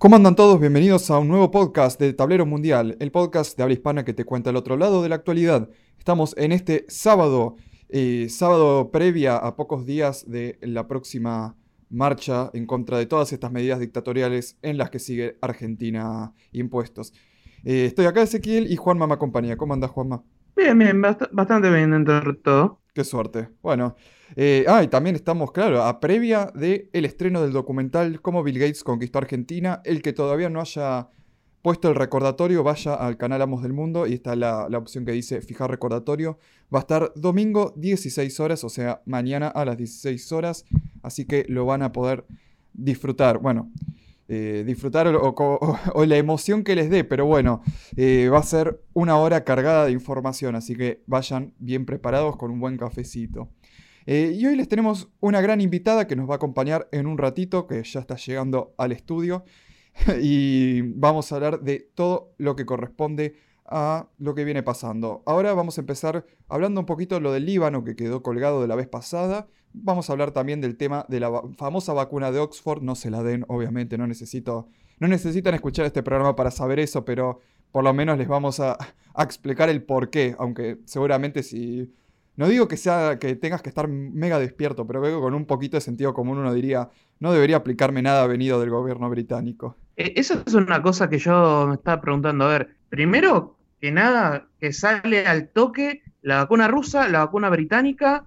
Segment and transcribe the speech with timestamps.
[0.00, 0.58] ¿Cómo andan todos?
[0.58, 4.24] Bienvenidos a un nuevo podcast de Tablero Mundial, el podcast de habla hispana que te
[4.24, 5.68] cuenta el otro lado de la actualidad.
[5.98, 7.56] Estamos en este sábado,
[7.90, 11.54] eh, sábado previa a pocos días de la próxima
[11.90, 17.12] marcha en contra de todas estas medidas dictatoriales en las que sigue Argentina impuestos.
[17.62, 19.58] Eh, estoy acá Ezequiel y Juanma me acompaña.
[19.58, 20.24] ¿Cómo andas Juanma?
[20.56, 22.80] Bien, bien, bastante bien dentro de todo.
[22.92, 23.48] Qué suerte.
[23.62, 23.96] Bueno,
[24.36, 28.58] eh, ah, y también estamos, claro, a previa del el estreno del documental Cómo Bill
[28.58, 29.80] Gates conquistó Argentina.
[29.84, 31.08] El que todavía no haya
[31.62, 35.40] puesto el recordatorio, vaya al canal Amos del Mundo y está la, opción que dice
[35.40, 36.38] fijar recordatorio.
[36.74, 40.64] Va a estar domingo 16 horas, o sea, mañana a las 16 horas.
[41.02, 42.24] Así que lo van a poder
[42.72, 43.38] disfrutar.
[43.38, 43.70] Bueno,
[44.32, 47.62] eh, disfrutar o, la emoción que les dé, pero bueno,
[47.96, 52.52] eh, va a ser una hora cargada de información, así que vayan bien preparados con
[52.52, 53.50] un buen cafecito.
[54.06, 57.18] Eh, y hoy les tenemos una gran invitada que nos va a acompañar en un
[57.18, 59.44] ratito, que ya está llegando al estudio,
[60.22, 63.34] y vamos a hablar de todo lo que corresponde
[63.70, 65.22] a lo que viene pasando.
[65.26, 68.68] Ahora vamos a empezar hablando un poquito de lo del Líbano que quedó colgado de
[68.68, 69.46] la vez pasada.
[69.72, 72.82] Vamos a hablar también del tema de la famosa vacuna de Oxford.
[72.82, 74.68] No se la den, obviamente, no necesito.
[74.98, 78.76] No necesitan escuchar este programa para saber eso, pero por lo menos les vamos a,
[79.16, 80.34] explicar el por qué.
[80.38, 81.94] Aunque seguramente si.
[82.36, 85.44] No digo que sea que tengas que estar mega despierto, pero creo que con un
[85.44, 89.76] poquito de sentido común uno diría, no debería aplicarme nada venido del gobierno británico.
[89.96, 92.46] E, eso es una cosa que yo me estaba preguntando.
[92.46, 98.26] A ver, primero, que nada, que sale al toque la vacuna rusa, la vacuna británica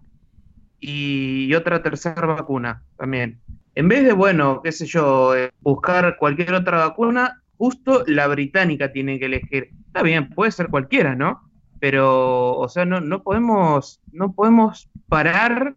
[0.80, 3.40] y otra tercera vacuna también.
[3.76, 8.92] En vez de, bueno, qué sé yo, eh, buscar cualquier otra vacuna, justo la británica
[8.92, 9.70] tiene que elegir.
[9.88, 11.42] Está bien, puede ser cualquiera, ¿no?
[11.80, 15.76] Pero, o sea, no, no podemos, no podemos parar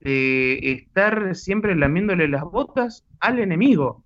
[0.00, 4.04] de estar siempre lamiéndole las botas al enemigo.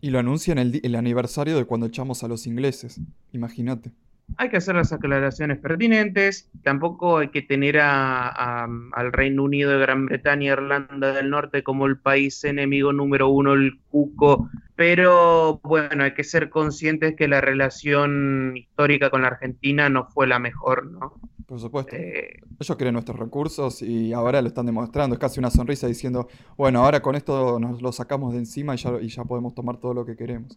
[0.00, 3.00] Y lo anuncian el, el aniversario de cuando echamos a los ingleses,
[3.32, 3.92] imagínate
[4.36, 10.06] hay que hacer las aclaraciones pertinentes, tampoco hay que tener al Reino Unido de Gran
[10.06, 16.04] Bretaña y Irlanda del Norte como el país enemigo número uno, el cuco, pero bueno,
[16.04, 20.86] hay que ser conscientes que la relación histórica con la Argentina no fue la mejor,
[20.86, 21.14] ¿no?
[21.46, 21.94] Por supuesto.
[21.94, 25.14] Eh, Ellos quieren nuestros recursos y ahora lo están demostrando.
[25.14, 28.78] Es casi una sonrisa diciendo, bueno, ahora con esto nos lo sacamos de encima y
[28.78, 30.56] ya, y ya podemos tomar todo lo que queremos.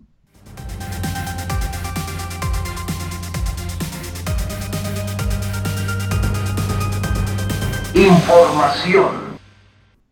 [8.05, 9.39] Información.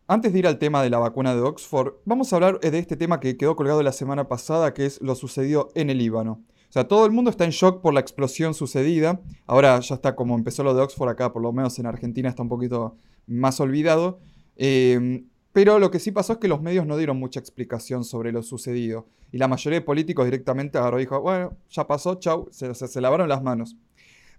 [0.07, 2.97] Antes de ir al tema de la vacuna de Oxford, vamos a hablar de este
[2.97, 6.41] tema que quedó colgado la semana pasada, que es lo sucedido en el Líbano.
[6.69, 9.21] O sea, todo el mundo está en shock por la explosión sucedida.
[9.45, 12.41] Ahora ya está como empezó lo de Oxford acá, por lo menos en Argentina está
[12.41, 12.95] un poquito
[13.27, 14.19] más olvidado.
[14.55, 18.31] Eh, pero lo que sí pasó es que los medios no dieron mucha explicación sobre
[18.31, 19.05] lo sucedido.
[19.31, 23.29] Y la mayoría de políticos directamente agarró y dijo, bueno, ya pasó, chau, se lavaron
[23.29, 23.77] las manos.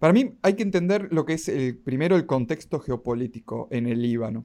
[0.05, 4.03] Para mí hay que entender lo que es el, primero el contexto geopolítico en el
[4.03, 4.41] Líbano.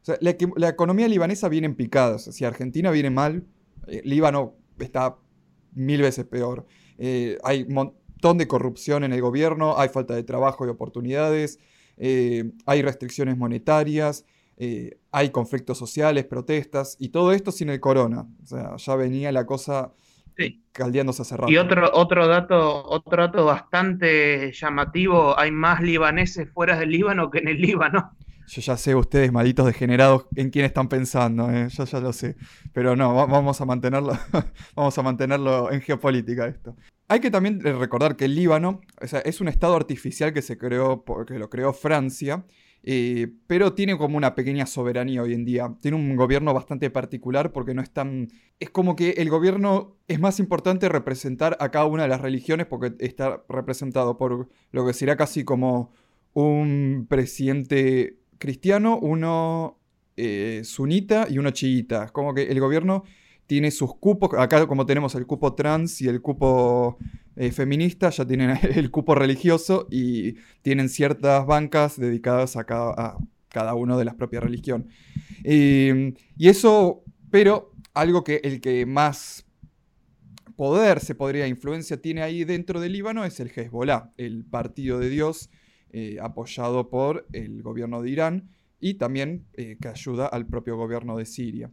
[0.00, 0.30] O sea, la,
[0.70, 2.22] economía libanesa viene en picadas.
[2.22, 3.44] Si Argentina viene mal,
[3.86, 5.18] eh, Líbano está
[5.74, 6.64] mil veces peor.
[6.96, 11.58] Eh, hay un montón de corrupción en el gobierno, hay falta de trabajo y oportunidades,
[11.98, 14.24] eh, hay restricciones monetarias,
[15.10, 18.26] hay conflictos sociales, protestas, y todo esto sin el corona.
[18.42, 19.92] O sea, ya venía la cosa
[20.72, 21.50] caldeándose hace rato.
[21.50, 27.38] Y otro, otro, dato, otro dato bastante llamativo, hay más libaneses fuera del Líbano que
[27.38, 28.16] en el Líbano.
[28.46, 31.68] Yo ya sé ustedes, malditos degenerados, en quién están pensando, ¿eh?
[31.70, 32.36] yo ya lo sé.
[32.72, 34.12] Pero no, vamos a mantenerlo,
[34.76, 36.76] vamos a mantenerlo en geopolítica esto.
[37.08, 41.38] Hay que también recordar que el Líbano es un estado artificial que se creó, que
[41.38, 42.44] lo creó Francia,
[42.86, 45.74] eh, pero tiene como una pequeña soberanía hoy en día.
[45.80, 48.28] Tiene un gobierno bastante particular porque no es tan...
[48.60, 52.66] Es como que el gobierno es más importante representar a cada una de las religiones
[52.66, 55.92] porque está representado por lo que sería casi como
[56.34, 59.78] un presidente cristiano, uno
[60.18, 62.08] eh, sunita y uno chiita.
[62.08, 63.04] Como que el gobierno
[63.46, 66.98] tiene sus cupos, acá como tenemos el cupo trans y el cupo
[67.36, 73.18] eh, feminista, ya tienen el cupo religioso y tienen ciertas bancas dedicadas a cada,
[73.48, 74.88] cada uno de las propias religión.
[75.44, 79.46] y eso, pero algo que el que más
[80.56, 85.08] poder se podría, influencia tiene ahí dentro del Líbano es el Hezbollah, el partido de
[85.08, 85.50] Dios
[85.90, 91.16] eh, apoyado por el gobierno de Irán y también eh, que ayuda al propio gobierno
[91.16, 91.70] de Siria.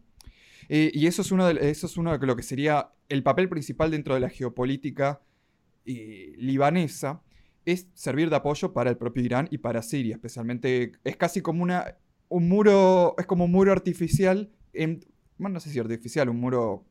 [0.73, 3.50] Eh, y eso es, uno de, eso es uno de lo que sería el papel
[3.50, 5.19] principal dentro de la geopolítica
[5.85, 7.21] eh, libanesa,
[7.65, 11.62] es servir de apoyo para el propio Irán y para Siria, especialmente es casi como
[11.62, 11.97] una,
[12.29, 15.03] un muro, es como un muro artificial, en,
[15.38, 16.85] bueno, no sé si artificial, un muro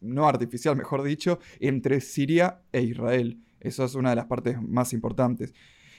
[0.00, 3.38] no artificial, mejor dicho, entre Siria e Israel.
[3.60, 5.52] Eso es una de las partes más importantes.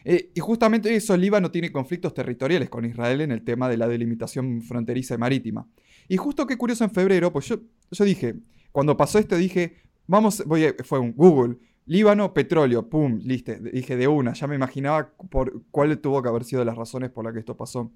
[0.03, 3.87] Eh, y justamente eso, Líbano tiene conflictos territoriales con Israel en el tema de la
[3.87, 5.67] delimitación fronteriza y marítima.
[6.11, 7.55] Y justo qué curioso en febrero, pues yo,
[7.89, 8.35] yo dije,
[8.73, 9.77] cuando pasó esto dije,
[10.07, 11.55] vamos, voy a, fue un Google,
[11.85, 16.43] Líbano, petróleo, pum, listo, dije de una, ya me imaginaba por cuál tuvo que haber
[16.43, 17.93] sido las razones por las que esto pasó.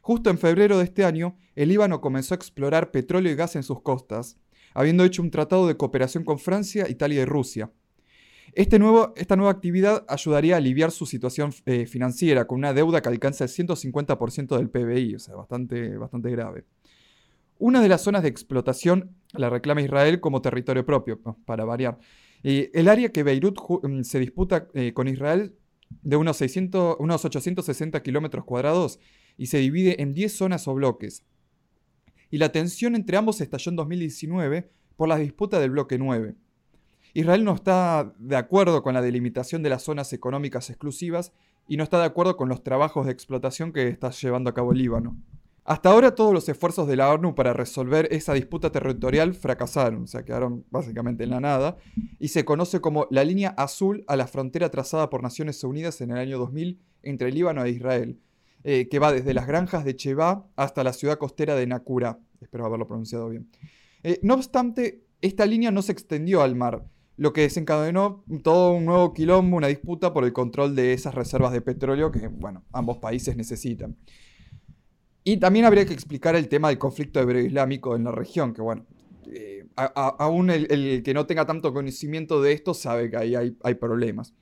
[0.00, 3.62] Justo en febrero de este año, el Líbano comenzó a explorar petróleo y gas en
[3.62, 4.38] sus costas,
[4.72, 7.70] habiendo hecho un tratado de cooperación con Francia, Italia y Rusia.
[8.54, 13.02] Este nuevo, esta nueva actividad ayudaría a aliviar su situación eh, financiera con una deuda
[13.02, 16.64] que alcanza el 150% del PBI, o sea, bastante, bastante grave.
[17.58, 21.98] Una de las zonas de explotación la reclama Israel como territorio propio, para variar.
[22.42, 25.54] el área que Beirut mm, se disputa eh, con Israel
[26.02, 29.00] de unos, 600, unos 860 kilómetros cuadrados
[29.36, 31.24] y se divide en 10 zonas o bloques.
[32.30, 36.34] Y la tensión entre ambos estalló en 2019 por la disputa del bloque 9.
[37.14, 41.32] Israel no está de acuerdo con la delimitación de las zonas económicas exclusivas
[41.66, 44.72] y no está de acuerdo con los trabajos de explotación que está llevando a cabo
[44.72, 45.16] el Líbano.
[45.68, 50.06] Hasta ahora todos los esfuerzos de la ONU para resolver esa disputa territorial fracasaron, o
[50.06, 51.76] sea, quedaron básicamente en la nada,
[52.18, 56.10] y se conoce como la línea azul a la frontera trazada por Naciones Unidas en
[56.10, 58.18] el año 2000 entre Líbano e Israel,
[58.64, 62.18] eh, que va desde las granjas de Cheba hasta la ciudad costera de Nakura.
[62.40, 63.50] Espero haberlo pronunciado bien.
[64.04, 66.86] Eh, no obstante, esta línea no se extendió al mar,
[67.18, 71.52] lo que desencadenó todo un nuevo quilombo, una disputa por el control de esas reservas
[71.52, 73.98] de petróleo que, bueno, ambos países necesitan.
[75.28, 78.86] Y también habría que explicar el tema del conflicto hebreo-islámico en la región, que bueno,
[79.30, 84.32] eh, aún el, que no tenga tanto conocimiento de esto sabe que ahí hay, problemas.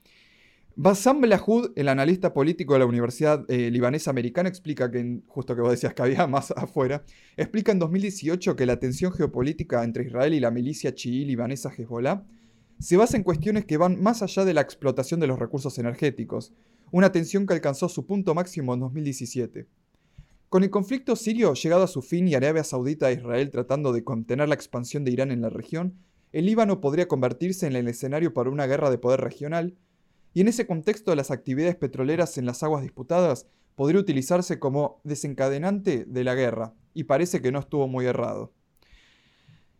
[0.76, 5.60] Bassam Belahud, el analista político de la Universidad eh, Libanesa Americana, explica que, justo que
[5.60, 7.02] vos decías que había más afuera,
[7.36, 12.22] explica en 2018 que la tensión geopolítica entre Israel y la milicia chií libanesa Hezbollah
[12.78, 16.52] se basa en cuestiones que van más allá de la explotación de los recursos energéticos,
[16.92, 19.66] una tensión que alcanzó su punto máximo en 2017.
[20.48, 24.04] Con el conflicto sirio llegado a su fin y Arabia Saudita e Israel tratando de
[24.04, 25.98] contener la expansión de Irán en la región,
[26.32, 29.75] el Líbano podría convertirse en el escenario para una guerra de poder regional,
[30.34, 36.04] y en ese contexto las actividades petroleras en las aguas disputadas podría utilizarse como desencadenante
[36.06, 38.52] de la guerra, y parece que no estuvo muy errado.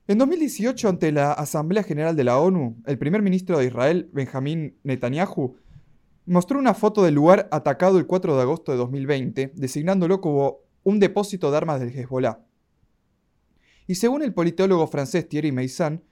[0.09, 4.79] En 2018, ante la Asamblea General de la ONU, el primer ministro de Israel, Benjamín
[4.83, 5.57] Netanyahu,
[6.27, 11.01] mostró una foto del lugar atacado el 4 de agosto de 2020, designándolo como un
[11.01, 12.41] depósito de armas del Hezbollah.
[13.87, 16.03] Y según el politólogo francés Thierry Meissan,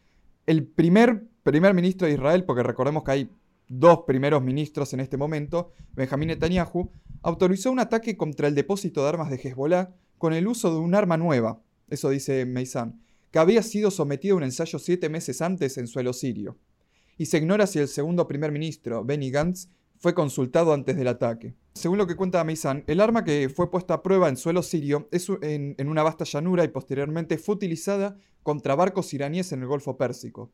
[0.47, 3.31] el primer primer ministro de Israel, porque recordemos que hay
[3.69, 6.91] dos primeros ministros en este momento, Benjamín Netanyahu,
[7.23, 10.95] autorizó un ataque contra el depósito de armas de Hezbollah con el uso de un
[10.95, 13.01] arma nueva, eso dice Meissan,
[13.31, 16.57] que había sido sometido a un ensayo siete meses antes en suelo sirio.
[17.19, 19.69] Y se ignora si el segundo primer ministro, Benny Gantz,
[20.05, 21.55] fue consultado antes del ataque.
[21.73, 25.09] Según lo que cuenta Meisan, el arma que fue puesta a prueba en suelo sirio
[25.11, 29.97] es en, una vasta llanura y posteriormente fue utilizada contra barcos iraníes en el Golfo
[29.97, 30.53] Pérsico.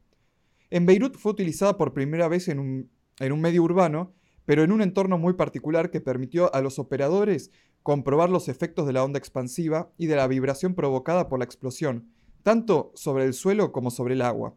[0.70, 4.14] En Beirut fue utilizada por primera vez en un, en un medio urbano,
[4.44, 7.50] pero en un entorno muy particular que permitió a los operadores
[7.82, 12.06] comprobar los efectos de la onda expansiva y de la vibración provocada por la explosión,
[12.44, 14.54] tanto sobre el suelo como sobre el agua.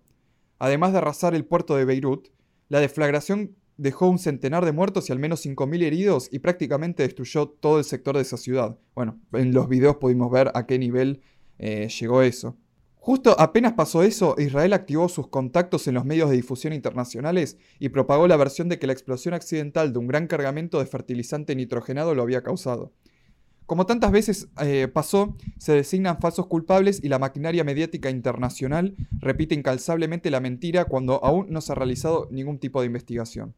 [0.60, 2.28] Además de arrasar el puerto de Beirut,
[2.69, 7.47] la deflagración dejó un centenar de muertos y al menos 5.000 heridos y prácticamente destruyó
[7.47, 8.77] todo el sector de esa ciudad.
[8.95, 11.21] Bueno, en los videos pudimos ver a qué nivel
[11.59, 12.57] eh, llegó eso.
[12.95, 17.89] Justo apenas pasó eso, Israel activó sus contactos en los medios de difusión internacionales y
[17.89, 22.15] propagó la versión de que la explosión accidental de un gran cargamento de fertilizante nitrogenado
[22.15, 22.94] lo había causado.
[23.66, 29.56] Como tantas veces eh, pasó, se designan falsos culpables y la maquinaria mediática internacional repite
[29.56, 33.56] incalzablemente la mentira cuando aún no se ha realizado ningún tipo de investigación.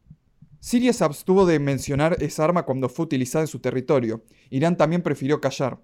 [0.60, 4.24] Siria se abstuvo de mencionar esa arma cuando fue utilizada en su territorio.
[4.50, 5.78] Irán también prefirió callar.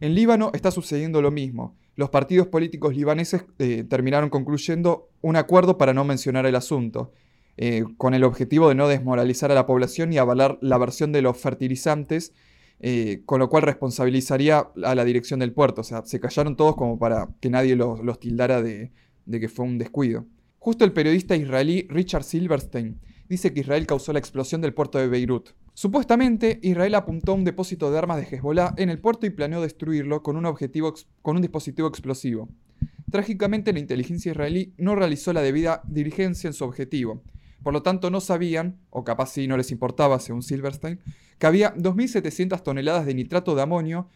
[0.00, 1.76] En Líbano está sucediendo lo mismo.
[1.96, 7.12] Los partidos políticos libaneses eh, terminaron concluyendo un acuerdo para no mencionar el asunto,
[7.58, 11.20] eh, con el objetivo de no desmoralizar a la población y avalar la versión de
[11.20, 12.32] los fertilizantes
[12.84, 15.82] eh, con lo cual responsabilizaría a la dirección del puerto.
[15.82, 18.90] O sea, se callaron todos como para que nadie los, tildara de,
[19.30, 20.26] que fue un descuido.
[20.58, 25.06] Justo el periodista israelí Richard Silverstein dice que Israel causó la explosión del puerto de
[25.06, 25.50] Beirut.
[25.74, 30.24] Supuestamente, Israel apuntó un depósito de armas de Hezbollah en el puerto y planeó destruirlo
[30.24, 30.52] con un,
[31.22, 32.48] con un dispositivo explosivo.
[33.12, 37.22] Trágicamente, la inteligencia israelí no realizó la debida diligencia en su objetivo,
[37.62, 41.00] por lo tanto, no sabían, o capaz sí no les importaba, según Silverstein,
[41.38, 44.08] que había 2.700 toneladas de nitrato de amonio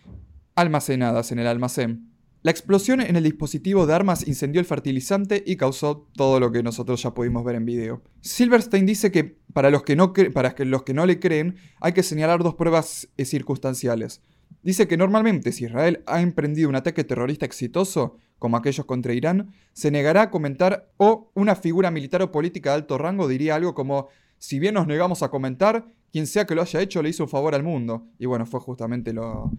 [0.54, 2.10] almacenadas en el almacén.
[2.46, 6.62] La explosión en el dispositivo de armas incendió el fertilizante y causó todo lo que
[6.62, 8.02] nosotros ya pudimos ver en video.
[8.20, 12.04] Silverstein dice que para los que no, para los que no le creen hay que
[12.04, 14.20] señalar dos pruebas eh, circunstanciales.
[14.66, 19.52] Dice que normalmente si Israel ha emprendido un ataque terrorista exitoso, como aquellos contra Irán,
[19.72, 23.76] se negará a comentar o una figura militar o política de alto rango diría algo
[23.76, 24.08] como,
[24.38, 27.28] si bien nos negamos a comentar, quien sea que lo haya hecho le hizo un
[27.28, 28.08] favor al mundo.
[28.18, 29.52] Y bueno, fue justamente lo,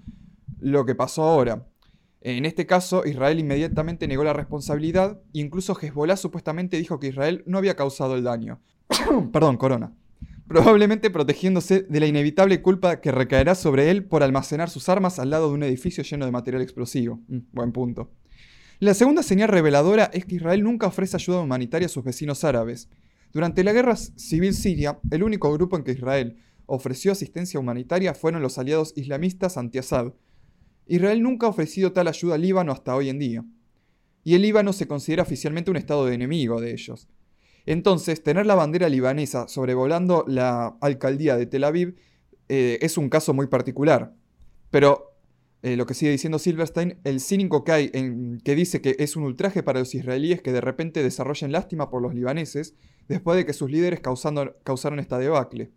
[0.60, 1.66] lo que pasó ahora.
[2.20, 7.46] En este caso, Israel inmediatamente negó la responsabilidad e incluso Hezbollah supuestamente dijo que Israel
[7.48, 8.60] no había causado el daño.
[9.32, 9.94] Perdón, corona.
[10.48, 15.30] Probablemente protegiéndose de la inevitable culpa que recaerá sobre él por almacenar sus armas al
[15.30, 17.20] lado de un edificio lleno de material explosivo.
[17.28, 18.10] Mm, buen punto.
[18.80, 22.90] La segunda señal reveladora es que Israel nunca ofrece ayuda humanitaria a sus vecinos árabes.
[23.34, 28.42] Durante la guerra civil siria, el único grupo en que Israel ofreció asistencia humanitaria fueron
[28.42, 30.14] los aliados islamistas anti-Assad,
[30.86, 33.44] Israel nunca ha ofrecido tal ayuda al Líbano hasta hoy en día.
[34.24, 37.10] Y el Líbano se considera oficialmente un estado de enemigo de ellos.
[37.68, 41.96] Entonces, tener la bandera libanesa sobrevolando la alcaldía de Tel Aviv
[42.48, 44.16] eh, es un caso muy particular.
[44.72, 45.18] Pero
[45.64, 49.18] eh, lo que sigue diciendo Silverstein, el cínico que hay en, que dice que es
[49.18, 52.74] un ultraje para los israelíes que de repente desarrollen lástima por los libaneses
[53.10, 55.72] después de que sus líderes causaron esta debacle.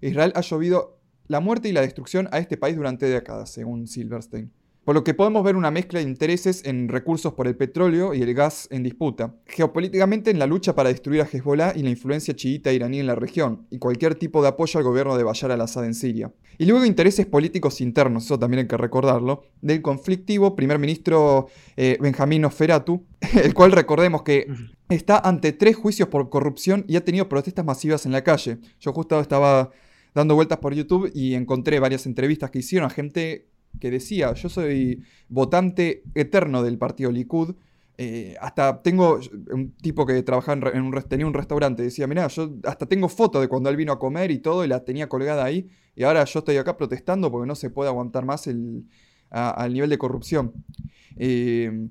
[0.00, 0.98] Israel ha llovido
[1.28, 4.52] la muerte y la destrucción a este país durante décadas, según Silverstein.
[4.86, 8.22] Por lo que podemos ver una mezcla de intereses en recursos por el petróleo y
[8.22, 9.34] el gas en disputa.
[9.46, 13.16] Geopolíticamente en la lucha para destruir a Hezbollah y la influencia chiita iraní en la
[13.16, 16.32] región, y cualquier tipo de apoyo al gobierno de Bashar al-Assad en Siria.
[16.56, 21.98] Y luego intereses políticos internos, eso también hay que recordarlo, del conflictivo primer ministro eh,
[22.00, 23.04] Benjamín Oferatu,
[23.42, 24.46] el cual recordemos que
[24.88, 28.58] está ante tres juicios por corrupción y ha tenido protestas masivas en la calle.
[28.78, 29.72] Yo justo estaba
[30.14, 33.48] dando vueltas por YouTube y encontré varias entrevistas que hicieron a gente
[33.80, 37.54] que decía, yo soy votante eterno del partido Likud.
[37.98, 39.18] Eh, hasta tengo
[39.50, 43.40] un tipo que trabajaba en, un, tenía un restaurante, decía, mira, yo hasta tengo fotos
[43.40, 46.24] de cuando él vino a comer y todo y la tenía colgada ahí y ahora
[46.24, 48.84] yo estoy acá protestando porque no se puede aguantar más el,
[49.30, 50.52] al nivel de corrupción.
[51.16, 51.88] Eh,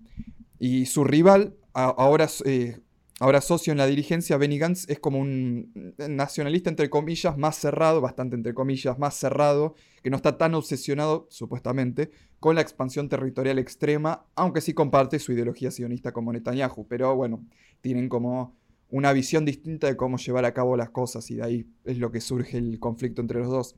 [0.60, 2.80] y su rival ahora eh,
[3.22, 8.02] Ahora socio en la dirigencia, Benny Gantz es como un nacionalista entre comillas más cerrado,
[8.02, 13.58] bastante entre comillas más cerrado, que no está tan obsesionado, supuestamente, con la expansión territorial
[13.58, 16.88] extrema, aunque sí comparte su ideología sionista como Netanyahu.
[16.90, 17.46] Pero bueno,
[17.80, 18.54] tienen como
[18.90, 22.12] una visión distinta de cómo llevar a cabo las cosas y de ahí es lo
[22.12, 23.76] que surge el conflicto entre los dos.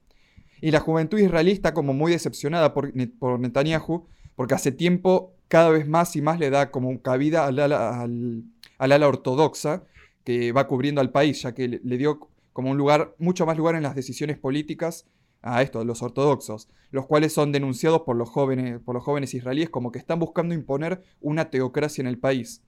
[0.62, 5.70] Y la juventud israelí está como muy decepcionada por, por Netanyahu, porque hace tiempo cada
[5.70, 8.46] vez más y más le da como cabida al, al
[8.78, 9.84] al ala ortodoxa
[10.24, 13.76] que va cubriendo al país, ya que le dio como un lugar, mucho más lugar
[13.76, 15.06] en las decisiones políticas
[15.42, 19.70] a esto, los ortodoxos, los cuales son denunciados por los jóvenes, por los jóvenes israelíes
[19.70, 22.64] como que están buscando imponer una teocracia en el país.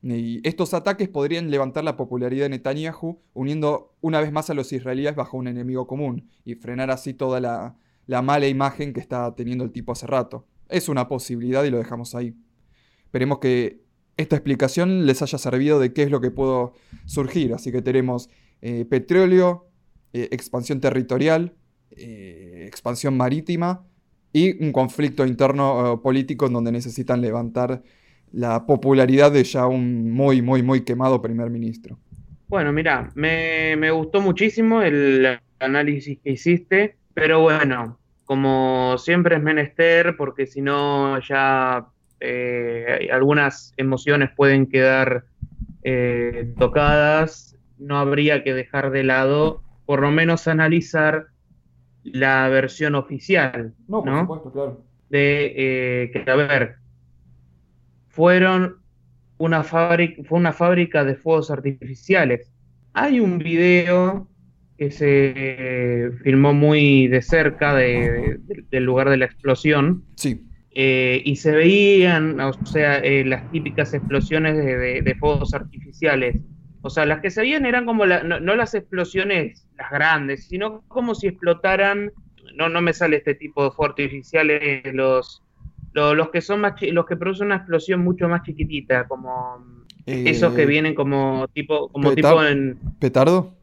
[0.00, 4.72] Y estos ataques podrían levantar la popularidad de Netanyahu, uniendo una vez más a los
[4.72, 9.34] israelíes bajo un enemigo común y frenar así toda la, la mala imagen que está
[9.34, 10.46] teniendo el tipo hace rato.
[10.68, 12.34] Es una posibilidad y lo dejamos ahí.
[13.04, 13.80] Esperemos que
[14.18, 16.74] esta explicación les haya servido de qué es lo que pudo
[17.06, 17.54] surgir.
[17.54, 18.28] Así que tenemos
[18.60, 19.68] eh, petróleo,
[20.12, 21.54] eh, expansión territorial,
[21.92, 23.84] eh, expansión marítima
[24.32, 27.82] y un conflicto interno político en donde necesitan levantar
[28.32, 31.98] la popularidad de ya un muy, muy, muy quemado primer ministro.
[32.48, 37.98] Bueno, mira, me, me gustó muchísimo el análisis que hiciste, pero bueno,
[38.28, 41.86] como siempre es menester, porque si no ya
[42.20, 45.24] eh, algunas emociones pueden quedar
[45.82, 51.28] eh, tocadas, no habría que dejar de lado, por lo menos analizar
[52.02, 53.72] la versión oficial.
[53.88, 54.84] No, por supuesto, claro.
[55.08, 56.76] De eh, que, a ver,
[58.08, 58.76] fueron
[59.38, 62.52] una fábrica, fue una fábrica de fuegos artificiales.
[62.92, 64.28] Hay un video
[64.78, 70.04] que se filmó muy de cerca del lugar de la explosión.
[70.14, 70.44] Sí.
[70.70, 76.36] Eh, y se veían, o sea, eh, las típicas explosiones de, fuegos artificiales.
[76.82, 81.16] O sea, las que se veían eran como, no, las explosiones, las grandes, sino como
[81.16, 82.12] si explotaran,
[82.54, 85.42] no, no me sale este tipo de fuegos artificiales, los,
[85.92, 90.62] los, que son más, los que producen una explosión mucho más chiquitita, como esos que
[90.62, 92.78] eh, vienen como tipo, como tipo en...
[93.00, 93.57] ¿Petardo?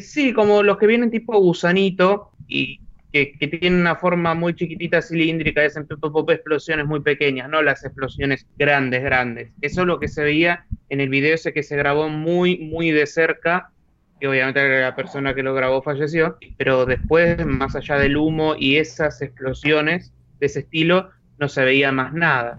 [0.00, 2.80] Sí, como los que vienen tipo gusanito y
[3.12, 9.02] que, tienen una forma muy chiquitita, cilíndrica, es explosiones muy pequeñas, no las explosiones grandes,
[9.02, 9.52] grandes.
[9.60, 12.90] Eso es lo que se veía en el video ese que se grabó muy, muy
[12.90, 13.70] de cerca,
[14.18, 18.76] que obviamente la persona que lo grabó falleció, pero después, más allá del humo y
[18.76, 22.58] esas explosiones de ese estilo, no se veía más nada.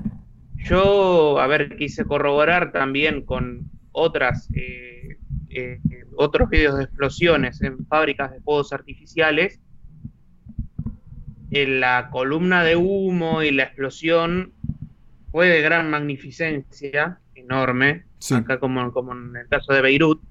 [0.58, 5.18] yo, a ver, quise corroborar también con otras, eh,
[5.56, 5.80] eh,
[6.16, 9.60] otros videos de explosiones en fábricas de fuegos artificiales.
[11.52, 14.54] En la columna de humo y la explosión
[15.32, 18.06] fue de gran magnificencia, enorme,
[18.36, 20.22] acá como, como en el caso de Beirut,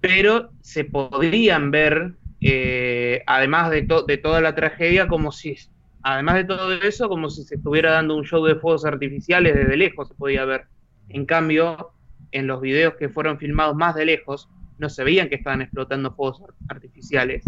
[0.00, 5.56] pero se podrían ver, eh, además de, de toda la tragedia, como si
[6.02, 9.76] además de todo eso, como si se estuviera dando un show de fuegos artificiales desde
[9.76, 10.66] lejos, se podía ver.
[11.08, 11.92] En cambio,
[12.32, 16.14] en los videos que fueron filmados más de lejos, no se veían que estaban explotando
[16.14, 17.44] fuegos artificiales.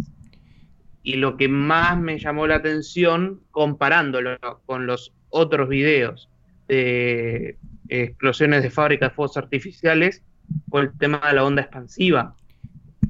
[1.03, 6.29] Y lo que más me llamó la atención, comparándolo con los otros videos
[6.69, 7.57] de
[7.89, 10.23] explosiones de fábricas de fuegos artificiales,
[10.69, 12.35] fue el tema de la onda expansiva.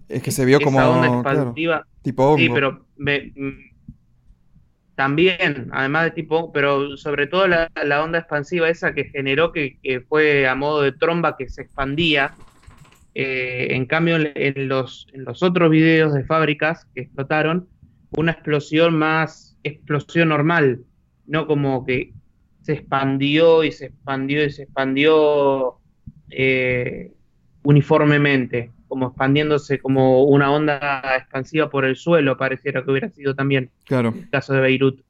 [0.08, 1.86] Es que se vio como onda expansiva.
[2.02, 3.32] tipo Sí, pero me,
[5.00, 7.70] también, además de tipo, pero sobre todo la,
[8.04, 12.34] onda expansiva esa que generó que, fue a modo de tromba que se expandía.
[13.14, 17.66] Eh, en cambio, en los, en los otros videos de fábricas que explotaron,
[18.10, 20.82] una explosión más explosión normal,
[21.26, 22.12] no como que
[22.60, 25.78] se expandió y se expandió y se expandió
[26.28, 27.10] eh,
[27.62, 33.70] uniformemente como expandiéndose como una onda expansiva por el suelo, pareciera que hubiera sido también
[33.84, 34.12] claro.
[34.14, 35.00] el caso de Beirut.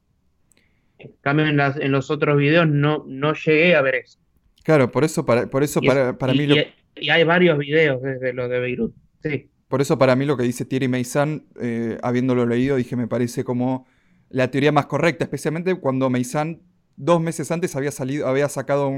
[0.99, 4.19] En cambio, en, los otros videos no, no llegué a ver eso.
[4.63, 6.47] Claro, por eso para, por eso para, mí...
[6.47, 6.57] Lo...
[6.95, 9.49] Y hay varios videos desde lo de Beirut, sí.
[9.67, 13.45] Por eso para mí lo que dice Thierry Meissan, eh, habiéndolo leído, dije, me parece
[13.45, 13.87] como
[14.29, 16.61] la teoría más correcta, especialmente cuando Meissan
[17.01, 18.93] dos meses antes había, salido, había sacado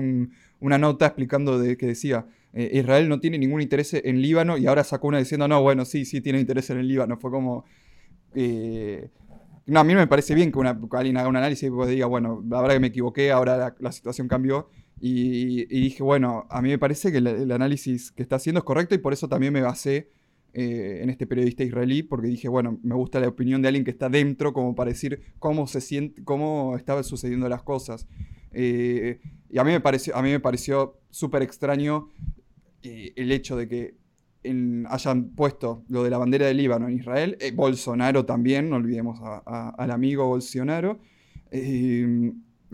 [0.61, 4.67] una nota explicando de que decía, eh, Israel no tiene ningún interés en Líbano y
[4.67, 7.17] ahora sacó una diciendo, no, bueno, sí, sí tiene interés en el Líbano.
[7.17, 7.65] Fue como...
[8.35, 9.09] Eh,
[9.67, 12.07] no, a mí no me parece bien que, una, alguien haga un análisis y diga,
[12.07, 14.69] bueno, la que me equivoqué, ahora la, situación cambió.
[15.01, 18.97] Y, dije, bueno, a mí me parece que el, análisis que está haciendo es correcto
[18.97, 20.11] y por eso también me basé
[20.55, 23.91] eh, en este periodista israelí, porque dije, bueno, me gusta la opinión de alguien que
[23.91, 28.07] está dentro, como para decir cómo se siente, cómo estaban sucediendo las cosas.
[28.55, 32.09] y a mí me pareció, a mí me pareció súper extraño
[32.83, 33.95] eh, el hecho de que
[34.89, 39.21] hayan puesto lo de la bandera del Líbano en Israel, eh, Bolsonaro también, no olvidemos
[39.47, 40.99] al amigo Bolsonaro.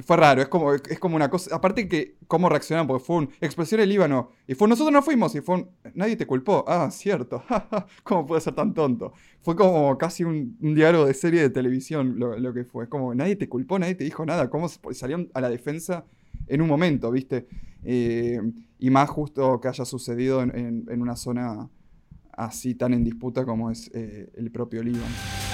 [0.04, 1.54] Fue raro, es como, es como una cosa.
[1.56, 4.30] Aparte que cómo reaccionaron, porque fue un explosión en Líbano.
[4.46, 6.64] Y fue nosotros no fuimos, y fue un, nadie te culpó.
[6.68, 7.42] Ah, cierto.
[8.04, 9.12] ¿Cómo puede ser tan tonto?
[9.42, 12.84] Fue como casi un, diálogo de serie de televisión lo, que fue.
[12.84, 14.48] Es como nadie te culpó, nadie te dijo nada.
[14.50, 16.04] ¿Cómo salieron a la defensa
[16.46, 17.48] en un momento, viste?
[17.82, 18.40] Eh,
[18.78, 21.68] y más justo que haya sucedido en, una zona
[22.32, 25.47] así tan en disputa como es eh, el propio Líbano.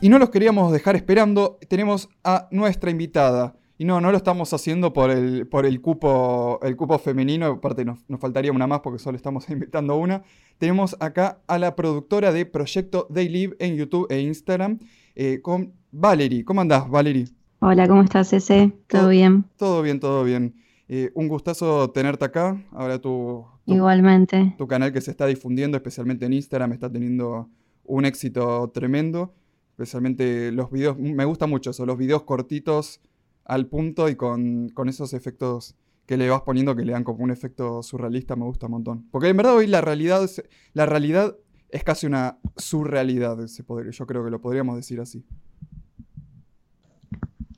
[0.00, 3.56] Y no los queríamos dejar esperando, tenemos a nuestra invitada.
[3.78, 7.84] Y no, no lo estamos haciendo por el, por el, cupo, el cupo femenino, aparte
[7.84, 10.22] nos, nos faltaría una más porque solo estamos invitando una.
[10.58, 14.78] Tenemos acá a la productora de Proyecto Day en YouTube e Instagram,
[15.14, 16.44] eh, con Valerie.
[16.44, 17.28] ¿Cómo andás, Valerie?
[17.60, 18.72] Hola, ¿cómo estás, ese?
[18.86, 19.44] ¿Todo, bien?
[19.56, 20.54] Todo bien, todo bien.
[20.88, 22.62] Eh, un gustazo tenerte acá.
[22.72, 24.54] Ahora tu, Igualmente.
[24.56, 27.48] Tu canal que se está difundiendo, especialmente en Instagram, está teniendo
[27.84, 29.34] un éxito tremendo.
[29.76, 33.02] Especialmente los videos, me gusta mucho eso, los videos cortitos
[33.44, 37.30] al punto y con, esos efectos que le vas poniendo que le dan como un
[37.30, 39.06] efecto surrealista, me gusta un montón.
[39.10, 41.36] Porque en verdad hoy la realidad es, la realidad
[41.68, 43.90] es casi una surrealidad, ese poder.
[43.90, 45.26] yo creo que lo podríamos decir así.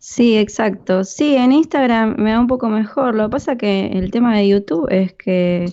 [0.01, 1.05] Sí, exacto.
[1.05, 3.15] Sí, en Instagram me da un poco mejor.
[3.15, 5.73] Lo que pasa que el tema de YouTube es que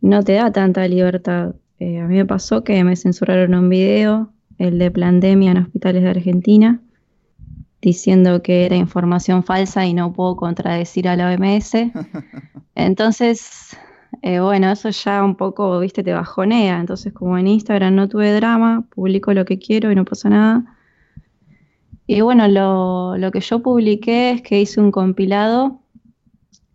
[0.00, 1.56] no te da tanta libertad.
[1.80, 6.02] Eh, a mí me pasó que me censuraron un video, el de pandemia en hospitales
[6.02, 6.80] de Argentina,
[7.80, 11.72] diciendo que era información falsa y no puedo contradecir a la OMS.
[12.74, 13.76] Entonces,
[14.22, 16.80] eh, bueno, eso ya un poco, viste, te bajonea.
[16.80, 20.64] Entonces, como en Instagram no tuve drama, publico lo que quiero y no pasa nada.
[22.06, 25.80] Y bueno, lo, lo que yo publiqué es que hice un compilado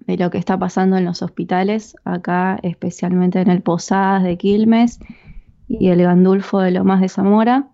[0.08, 5.00] de lo que está pasando en los hospitales, acá especialmente en el Posadas de Quilmes
[5.70, 7.70] y el Gandulfo de Lomas de Zamora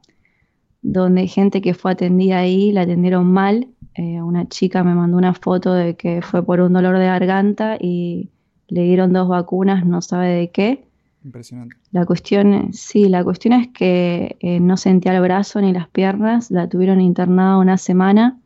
[0.88, 3.68] donde gente que fue atendida ahí la atendieron mal.
[3.96, 7.78] Eh, una chica me mandó una foto de que fue por un dolor de garganta
[7.82, 8.30] y
[8.68, 10.86] le dieron dos vacunas, no sabe de qué.
[11.24, 11.76] Impresionante.
[11.92, 16.52] La cuestión, sí, la cuestión es que eh, no sentía el brazo ni las piernas,
[16.52, 18.40] la tuvieron internada una semana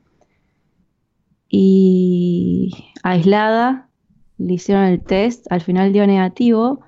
[1.50, 2.72] y
[3.04, 3.90] aislada,
[4.38, 6.80] le hicieron el test, al final dio negativo,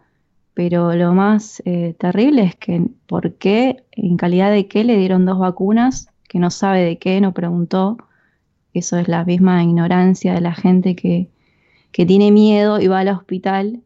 [0.53, 5.25] pero lo más eh, terrible es que por qué, en calidad de qué le dieron
[5.25, 7.97] dos vacunas, que no sabe de qué, no preguntó.
[8.73, 11.29] Eso es la misma ignorancia de la gente que,
[11.91, 13.81] tiene miedo y va al hospital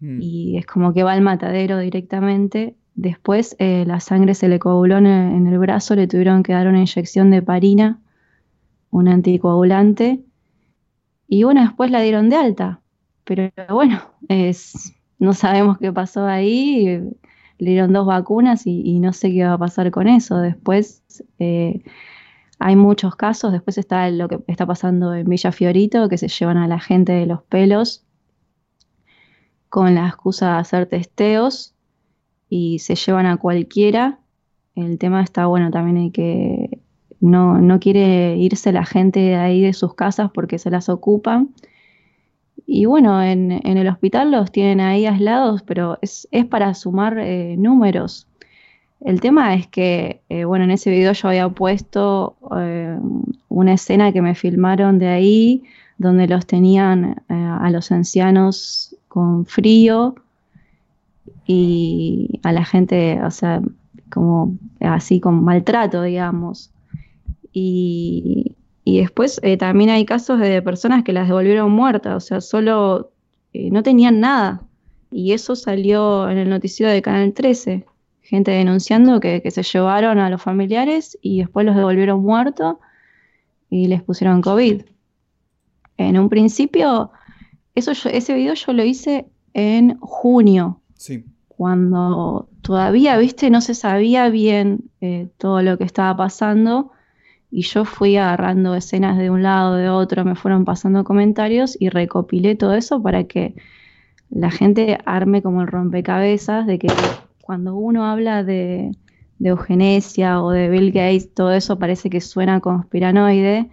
[0.00, 0.18] mm.
[0.20, 2.74] y es como que va al matadero directamente.
[2.94, 6.54] Después eh, la sangre se le coaguló en el, en el, brazo, le tuvieron que
[6.54, 8.00] dar una inyección de parina,
[8.90, 10.20] un anticoagulante,
[11.28, 12.80] y bueno, después la dieron de alta.
[13.24, 17.00] Pero bueno, es, no sabemos qué pasó ahí,
[17.58, 20.38] le dieron dos vacunas y, no sé qué va a pasar con eso.
[20.38, 21.04] Después
[21.38, 21.84] eh,
[22.58, 26.56] hay muchos casos, después está lo que está pasando en Villa Fiorito, que se llevan
[26.56, 28.04] a la gente de los pelos
[29.68, 31.72] con la excusa de hacer testeos
[32.48, 34.18] y se llevan a cualquiera.
[34.74, 36.80] El tema está bueno, también hay que
[37.20, 41.54] no, no quiere irse la gente de ahí de sus casas porque se las ocupan
[42.66, 48.26] y bueno, en, el hospital los tienen ahí aislados, pero es, para sumar eh, números.
[49.00, 52.96] El tema es que, eh, bueno, en ese video yo había puesto eh,
[53.48, 55.64] una escena que me filmaron de ahí,
[55.98, 60.14] donde los tenían a los ancianos con frío
[61.46, 63.60] y a la gente, o sea,
[64.10, 66.70] como así con maltrato, digamos.
[67.52, 68.51] Y,
[68.84, 73.12] y después eh, también hay casos de personas que las devolvieron muertas, o sea, solo
[73.52, 74.62] eh, no tenían nada.
[75.10, 77.84] Y eso salió en el noticiero de Canal 13.
[78.22, 82.76] Gente denunciando que, se llevaron a los familiares y después los devolvieron muertos
[83.68, 84.82] y les pusieron COVID.
[85.98, 87.12] En un principio,
[87.74, 90.80] eso ese video yo lo hice en junio.
[90.96, 91.24] Sí.
[91.48, 96.90] Cuando todavía, viste, no se sabía bien eh, todo lo que estaba pasando
[97.54, 101.90] y yo fui agarrando escenas de un lado, de otro, me fueron pasando comentarios y
[101.90, 103.54] recopilé todo eso para que
[104.30, 106.88] la gente arme como el rompecabezas de que
[107.42, 108.92] cuando uno habla de,
[109.38, 113.68] eugenesia o de Bill Gates, todo eso parece que suena conspiranoide,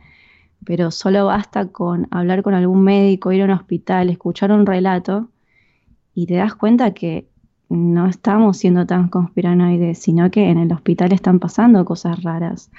[0.66, 5.30] pero solo basta con hablar con algún médico, ir a un hospital, escuchar un relato
[6.14, 7.30] y te das cuenta que
[7.70, 12.72] no estamos siendo tan conspiranoides, sino que en el hospital están pasando cosas raras.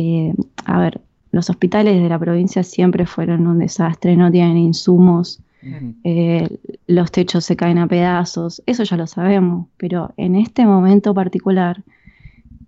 [0.00, 0.32] Eh,
[0.64, 1.00] a ver,
[1.32, 5.42] los hospitales de la provincia siempre fueron un desastre, no tienen insumos,
[6.04, 6.48] eh,
[6.86, 11.82] los techos se caen a pedazos, eso ya lo sabemos, pero en este momento particular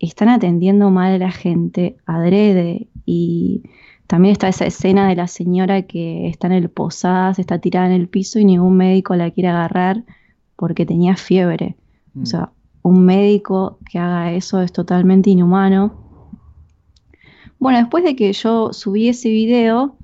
[0.00, 3.62] están atendiendo mal a la gente adrede y
[4.08, 7.86] también está esa escena de la señora que está en el posada, se está tirada
[7.86, 10.02] en el piso y ningún médico la quiere agarrar
[10.56, 11.76] porque tenía fiebre.
[12.16, 12.26] O mm.
[12.26, 12.50] sea,
[12.82, 16.09] un médico que haga eso es totalmente inhumano
[17.60, 19.96] bueno, después de que yo subí ese video,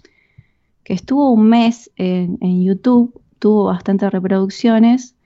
[0.85, 5.17] que estuvo un mes en, YouTube, tuvo bastantes reproducciones,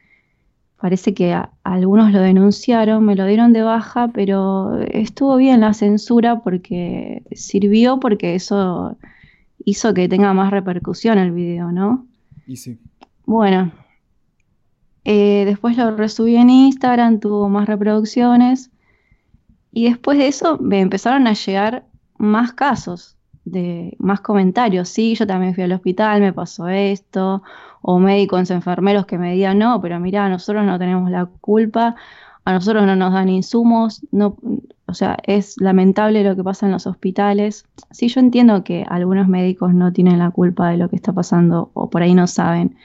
[0.80, 6.40] parece que algunos lo denunciaron, me lo dieron de baja, pero estuvo bien la censura
[6.40, 8.96] porque sirvió porque eso
[9.64, 12.06] hizo que tenga más repercusión el video, ¿no?
[12.46, 12.78] Y sí.
[13.26, 13.72] Bueno,
[15.04, 18.70] eh, después lo resubí en Instagram, tuvo más reproducciones.
[19.72, 21.89] Y después de eso me empezaron a llegar
[22.20, 24.88] más casos, de más comentarios.
[24.88, 27.42] Sí, yo también fui al hospital, me pasó esto,
[27.82, 31.96] o médicos, enfermeros que me digan, no, pero mira, nosotros no tenemos la culpa,
[32.44, 34.36] a nosotros no nos dan insumos, no,
[34.86, 37.64] o sea, es lamentable lo que pasa en los hospitales.
[37.90, 41.70] Sí, yo entiendo que algunos médicos no tienen la culpa de lo que está pasando
[41.74, 42.76] o por ahí no saben,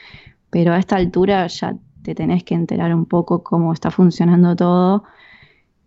[0.49, 5.03] pero a esta altura ya te tenés que enterar un poco cómo está funcionando todo.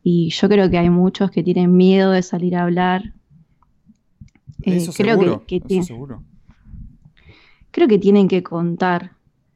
[0.03, 3.15] Y yo creo que hay muchos que tienen miedo de salir a hablar
[4.63, 5.63] eh, creo que,
[7.71, 9.13] Creo que tienen que contar,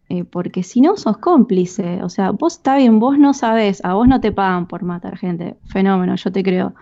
[0.09, 3.95] eh, porque si no sos cómplice, o sea, vos está bien, vos no sabés, a
[3.95, 6.75] vos no te pagan por matar gente, fenómeno, yo te creo.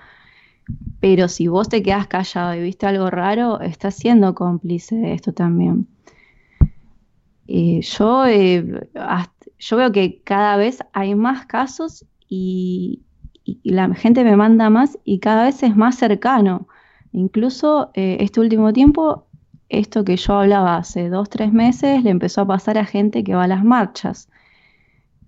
[1.00, 5.32] Pero si vos te quedás callado y viste algo raro, estás siendo cómplice de esto
[5.32, 5.86] también.
[7.46, 8.24] Eh, yo,
[9.58, 13.02] yo veo que cada vez hay más casos y,
[13.64, 16.68] la gente me manda más y cada vez es más cercano.
[17.12, 19.26] Incluso eh, este último tiempo,
[19.68, 23.34] esto que yo hablaba hace dos, tres meses, le empezó a pasar a gente que
[23.34, 24.28] va a las marchas.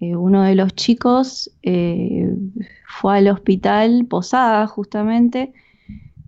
[0.01, 2.35] Eh, uno de los chicos eh,
[2.87, 5.53] fue al hospital Posada justamente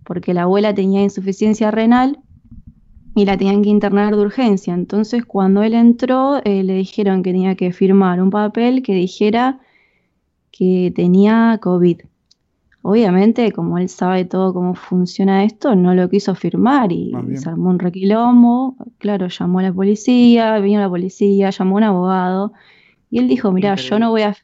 [0.03, 2.19] porque la abuela tenía insuficiencia renal
[3.15, 4.73] y la tenían que internar de urgencia.
[4.73, 9.59] Entonces cuando él entró le dijeron que tenía que firmar un papel que dijera
[10.51, 12.01] que tenía COVID.
[12.87, 17.71] Obviamente, como él sabe todo cómo funciona esto, no lo quiso firmar y se armó
[17.71, 18.75] un requilombo.
[18.99, 22.53] Claro, llamó a la policía, vino la policía, llamó a un abogado
[23.09, 24.37] Y él dijo, mira, yo no voy a...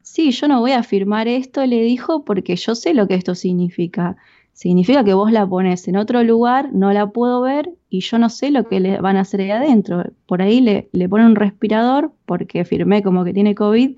[0.00, 3.36] Sí, yo no voy a firmar esto, le dijo, porque yo sé lo que esto
[3.36, 4.16] significa.
[4.52, 8.28] Significa que vos la pones en otro lugar, no la puedo ver y yo no
[8.28, 10.02] sé lo que le van a hacer ahí adentro.
[10.26, 13.94] Por ahí le, le ponen un respirador porque firmé como que tiene COVID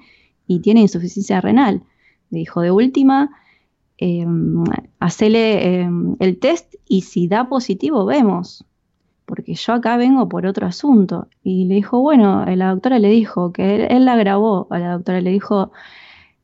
[0.46, 1.82] y tiene insuficiencia renal.
[2.28, 3.30] Le dijo, de última,
[3.98, 4.26] eh,
[4.98, 8.64] hacele el test y si da positivo, vemos.
[9.26, 11.28] Porque yo acá vengo por otro asunto.
[11.42, 15.20] Y le dijo, bueno, la doctora le dijo que él, la grabó, a la doctora
[15.20, 15.72] le dijo,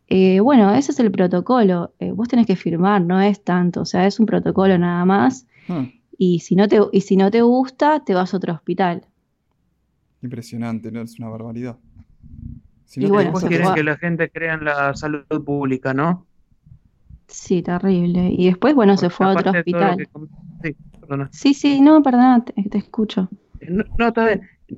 [0.09, 3.85] eh, bueno, ese es el protocolo, eh, vos tenés que firmar, no es tanto, o
[3.85, 5.47] sea, es un protocolo nada más.
[5.69, 5.85] Hmm.
[6.17, 9.07] Y, si no te, y si no te gusta, te vas a otro hospital.
[10.23, 11.03] Impresionante, ¿no?
[11.03, 11.79] Es una barbaridad.
[12.85, 16.27] Si no y quieren que la gente crea en la salud pública, ¿no?
[17.31, 18.31] Sí, terrible.
[18.37, 20.09] Y después, bueno, se fue a otro hospital.
[21.31, 23.29] Sí, sí, no, perdona, te, escucho.
[23.69, 24.13] No, no,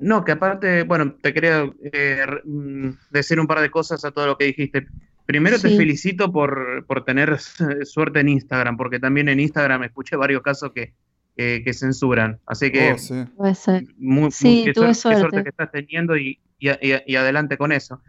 [0.01, 4.27] no, que aparte, bueno, te quería eh, mm, decir un par de cosas a todo
[4.27, 4.87] lo que dijiste.
[5.27, 7.39] Primero te felicito por, por, tener
[7.85, 10.95] suerte en Instagram, porque también en Instagram escuché varios casos que,
[11.37, 12.39] que, censuran.
[12.47, 13.25] Así que, oh, sí.
[13.37, 13.85] Puede ser.
[13.99, 15.43] Muy, sí, qué, suerte.
[15.43, 18.01] que estás teniendo y, y, y adelante con eso.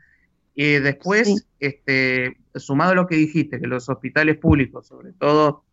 [0.55, 5.63] Y después, este, sumado a lo que dijiste, que los hospitales públicos, sobre todo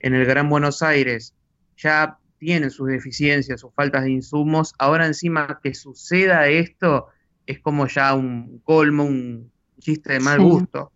[0.00, 1.34] en el Gran Buenos Aires,
[1.76, 7.08] ya tienen sus deficiencias, sus faltas de insumos, ahora encima que suceda esto
[7.46, 10.92] es como ya un colmo, un chiste de mal gusto.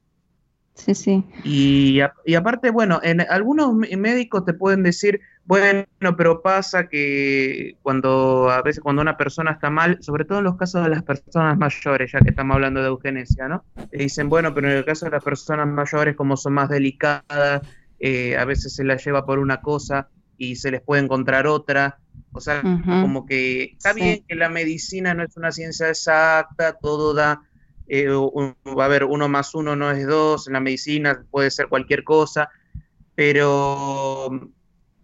[0.75, 1.25] Sí, sí.
[1.45, 5.85] Y, y, aparte, bueno, en algunos médicos te pueden decir, bueno,
[6.17, 10.57] pero pasa que cuando a veces cuando una persona está mal, sobre todo en los
[10.57, 13.65] casos de las personas mayores, ya que estamos hablando de eugenesia, ¿no?
[13.91, 17.63] Te dicen, bueno, pero en el caso de las personas mayores, como son más delicadas,
[17.99, 20.09] eh, a veces se las lleva por una cosa
[20.39, 21.99] y se les puede encontrar otra.
[22.33, 27.13] O sea, como que está bien que la medicina no es una ciencia exacta, todo
[27.13, 27.43] da,
[27.95, 31.69] eh, va a haber uno más uno no es dos, en la medicina puede ser
[31.69, 32.49] cualquier cosa,
[33.15, 34.51] pero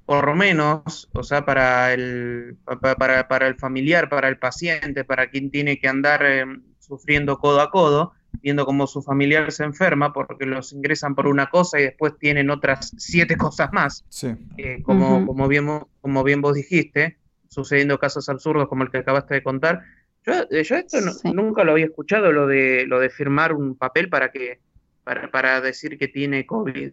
[0.07, 5.29] por lo menos, o sea, para el, para, para el familiar, para el paciente, para
[5.29, 6.47] quien tiene que andar eh,
[6.79, 11.51] sufriendo codo a codo, viendo cómo su familiar se enferma porque los ingresan por una
[11.51, 14.07] cosa y después tienen otras siete cosas más,
[14.57, 15.69] eh, como, como, bien,
[16.01, 19.83] como bien vos dijiste, sucediendo casos absurdos como el que acabaste de contar.
[20.29, 20.99] Yo, eh, yo esto
[21.33, 24.61] nunca lo había escuchado, lo de, lo de firmar un papel para, que,
[25.03, 26.91] para, para decir que tiene COVID.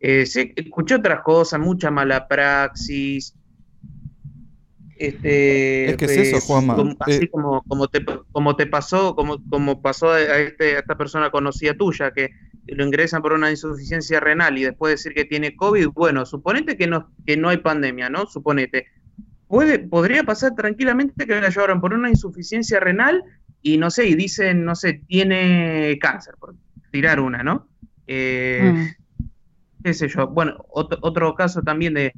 [0.00, 3.34] Eh, escuché otras cosas, mucha mala praxis.
[4.96, 6.96] Este, es que es eso, pues, Juanma.
[7.00, 10.96] así eh, como, como, te, como te pasó, como, como pasó a, este, a esta
[10.96, 12.30] persona conocida tuya, que
[12.66, 16.86] lo ingresan por una insuficiencia renal y después decir que tiene COVID, bueno, suponete que
[16.86, 18.26] no, que no hay pandemia, ¿no?
[18.26, 18.86] Suponete.
[19.48, 23.24] Puede, podría pasar tranquilamente que la llevaron por una insuficiencia renal
[23.62, 26.54] y no sé, y dicen, no sé, tiene cáncer, por
[26.90, 27.66] tirar una, ¿no?
[28.06, 28.98] Eh, mm
[29.82, 30.28] qué sé yo.
[30.28, 32.12] Bueno, otro, caso también de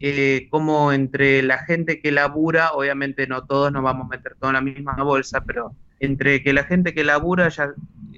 [0.00, 4.50] eh, cómo entre la gente que labura, obviamente no todos nos vamos a meter todo
[4.50, 7.72] en la misma bolsa, pero entre que la gente que labura, ya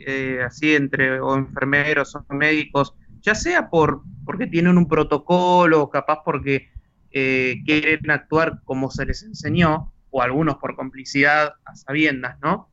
[0.07, 6.21] eh, así entre o enfermeros o médicos, ya sea por porque tienen un protocolo, capaz
[6.25, 6.71] porque
[7.13, 12.69] eh, quieren actuar como se les enseñó, o algunos por complicidad a sabiendas, ¿no?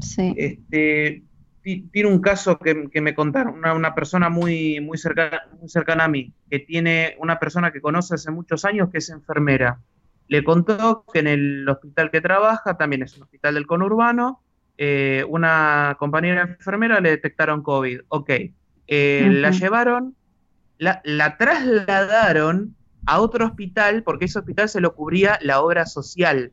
[0.00, 0.34] Sí.
[0.36, 1.22] Este,
[1.62, 6.32] tiene un caso que, me contaron, una, persona muy, muy, cercana, muy cercana a mí,
[6.48, 9.80] que tiene una persona que conoce hace muchos años que es enfermera.
[10.28, 14.42] Le contó que en el hospital que trabaja, también es un hospital del conurbano,
[14.78, 18.00] eh, una compañera enfermera le detectaron COVID.
[18.08, 18.30] Ok,
[18.86, 20.14] eh, la llevaron,
[20.78, 22.76] la, la trasladaron
[23.06, 26.52] a otro hospital porque ese hospital se lo cubría la obra social.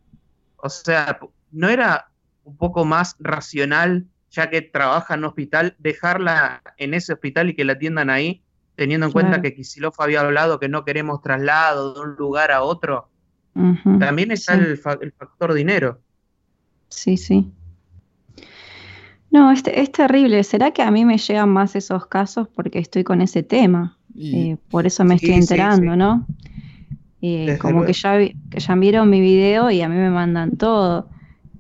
[0.58, 1.20] O sea,
[1.52, 2.10] no era
[2.44, 7.56] un poco más racional ya que trabaja en un hospital, dejarla en ese hospital y
[7.56, 8.42] que la atiendan ahí,
[8.76, 12.64] teniendo en cuenta que Kisilov había hablado que no queremos traslado de un lugar a
[12.64, 13.10] otro.
[14.00, 16.00] También está el, factor dinero.
[16.90, 17.52] Sí, sí.
[19.30, 20.44] No, es, es, terrible.
[20.44, 24.00] ¿Será que a mí me llegan más esos casos porque estoy con ese tema?
[24.18, 26.26] Eh, por eso me estoy enterando, ¿no?
[27.22, 31.08] Eh, como que ya, que ya vieron mi video y a mí me mandan todo.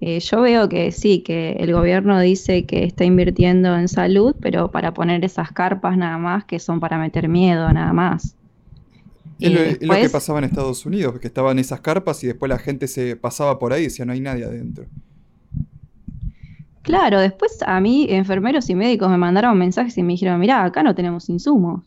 [0.01, 4.69] Eh, yo veo que sí, que el gobierno dice que está invirtiendo en salud, pero
[4.69, 8.35] para poner esas carpas nada más, que son para meter miedo nada más.
[9.39, 12.87] Es lo, que pasaba en Estados Unidos, que estaban esas carpas y después la gente
[12.87, 14.85] se pasaba por ahí y decía no hay nadie adentro.
[16.81, 20.83] Claro, después a mí enfermeros y médicos me mandaron mensajes y me dijeron, mirá, acá
[20.83, 21.81] no tenemos insumos.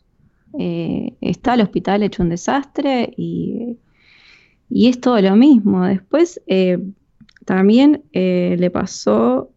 [0.59, 3.77] Eh, está el hospital hecho un desastre y,
[4.69, 5.85] y es todo lo mismo.
[5.85, 6.79] Después, eh,
[7.45, 9.51] también eh, le pasó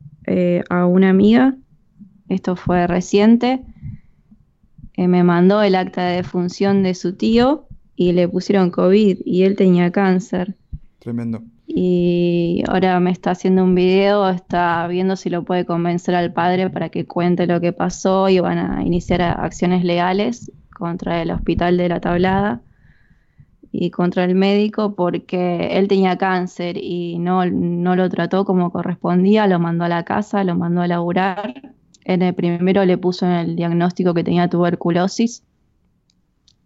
[0.68, 1.56] a una amiga,
[2.28, 3.64] esto fue reciente,
[4.96, 9.56] me mandó el acta de defunción de su tío y le pusieron COVID y él
[9.56, 10.54] tenía cáncer.
[11.00, 11.42] Tremendo.
[11.66, 16.70] Y ahora me está haciendo un video, está viendo si lo puede convencer al padre
[16.70, 21.76] para que cuente lo que pasó y van a iniciar acciones legales contra el hospital
[21.76, 22.62] de la tablada
[23.72, 29.46] y contra el médico porque él tenía cáncer y no, no lo trató como correspondía,
[29.46, 31.74] lo mandó a la casa, lo mandó a laburar.
[32.04, 35.44] En el primero le puso en el diagnóstico que tenía tuberculosis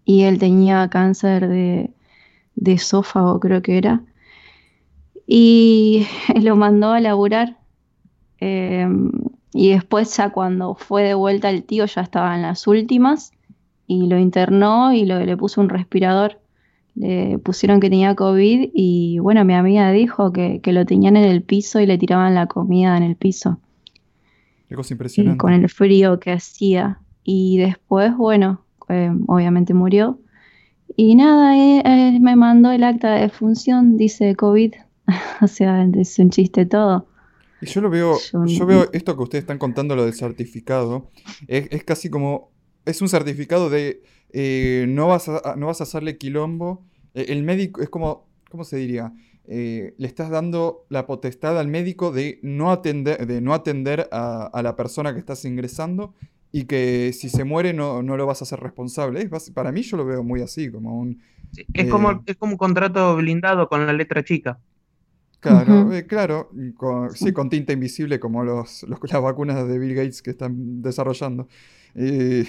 [0.06, 1.90] y él tenía cáncer de,
[2.54, 4.02] de esófago, creo que era.
[5.26, 6.06] Y
[6.40, 7.58] lo mandó a laburar.
[8.38, 9.10] Em,
[9.52, 13.33] y después ya cuando fue de vuelta el tío ya estaba en las últimas
[13.86, 16.38] y lo internó y lo, le puso un respirador
[16.94, 21.42] le pusieron que tenía COVID y bueno, mi amiga dijo que, lo tenían en el
[21.42, 23.58] piso y le tiraban la comida en el piso.
[24.68, 25.38] Qué cosa impresionante.
[25.38, 27.00] con el frío que hacía.
[27.24, 30.18] Y después, bueno, eh, obviamente murió.
[30.96, 34.74] Y nada, él, me mandó el acta de función, dice COVID.
[35.40, 37.08] o sea, es un chiste todo.
[37.60, 38.16] Y yo lo veo,
[38.46, 41.10] yo, veo esto que ustedes están contando, lo del certificado,
[41.46, 42.50] es, es casi como,
[42.84, 44.02] es un certificado de
[44.36, 46.84] eh, no, vas a, no vas a hacerle quilombo.
[47.14, 49.12] Eh, el médico es como, ¿cómo se diría?
[49.46, 54.60] Eh, le estás dando la potestad al médico de no atender, de no atender a,
[54.62, 56.14] la persona que estás ingresando
[56.50, 59.28] y que si se muere no, no lo vas a hacer responsable.
[59.54, 61.22] para mí yo lo veo muy así, como un...
[61.72, 64.58] es, como, es como un contrato blindado con la letra chica.
[65.38, 66.50] Claro, claro,
[67.14, 71.48] sí, con tinta invisible como los, las vacunas de Bill Gates que están desarrollando.
[71.94, 72.46] E,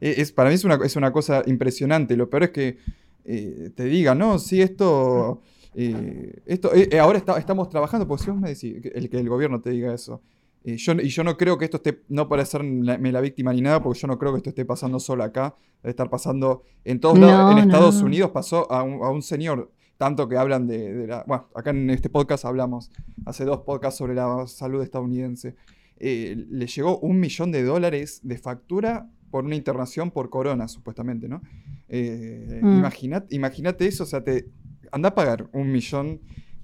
[0.00, 2.16] es, para mí es una, es una cosa impresionante.
[2.16, 2.78] Lo peor es que
[3.24, 5.40] eh, te diga, no, sí, esto...
[5.76, 9.60] Eh, esto eh, ahora estamos trabajando, porque si vos me decís el, que el gobierno
[9.60, 10.22] te diga eso,
[10.64, 13.82] yo, y yo no creo que esto esté, no para hacerme la, víctima ni nada,
[13.82, 17.18] porque yo no creo que esto esté pasando solo acá, debe estar pasando en todos
[17.18, 17.52] lados.
[17.52, 21.24] En Estados Unidos pasó a un, señor, tanto que hablan de, la...
[21.26, 22.90] Bueno, acá en este podcast hablamos,
[23.26, 25.56] hace dos podcasts sobre la salud estadounidense.
[25.98, 31.42] Le llegó un millón de dólares de factura por una internación por corona, supuestamente, ¿no?
[31.88, 32.84] Eh, mm.
[33.30, 34.48] Imagínate eso, o sea, te
[34.92, 36.20] anda a pagar un millón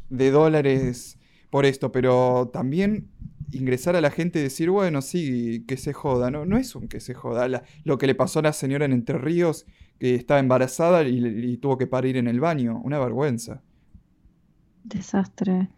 [0.08, 1.18] de dólares
[1.50, 3.08] por esto, pero también
[3.50, 6.86] ingresar a la gente y decir, bueno, sí, que se joda, no, no es un
[6.86, 7.64] que se joda.
[7.82, 9.66] lo que le pasó a la señora en Entre Ríos,
[9.98, 13.62] que estaba embarazada y, y, tuvo que parir en el baño, una vergüenza.
[14.84, 15.70] Desastre.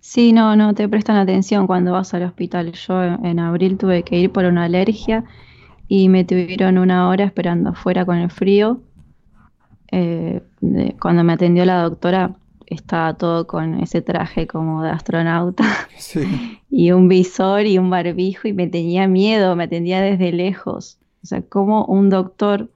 [0.00, 2.72] Sí, no, no te prestan atención cuando vas al hospital.
[2.72, 5.24] Yo en abril tuve que ir por una alergia
[5.88, 8.80] y me tuvieron una hora esperando afuera con el frío.
[9.92, 10.42] Eh,
[11.00, 12.34] cuando me atendió la doctora
[12.66, 15.64] estaba todo con ese traje como de astronauta
[16.70, 20.98] y un visor y un barbijo y me tenía miedo, me atendía desde lejos.
[21.22, 22.70] O sea, ¿cómo un doctor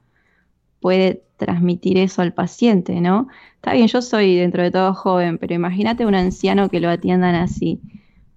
[0.81, 3.27] puede transmitir eso al paciente, no?
[3.55, 7.35] Está bien, yo soy dentro de todo joven, pero imagínate un anciano que lo atiendan
[7.35, 7.79] así.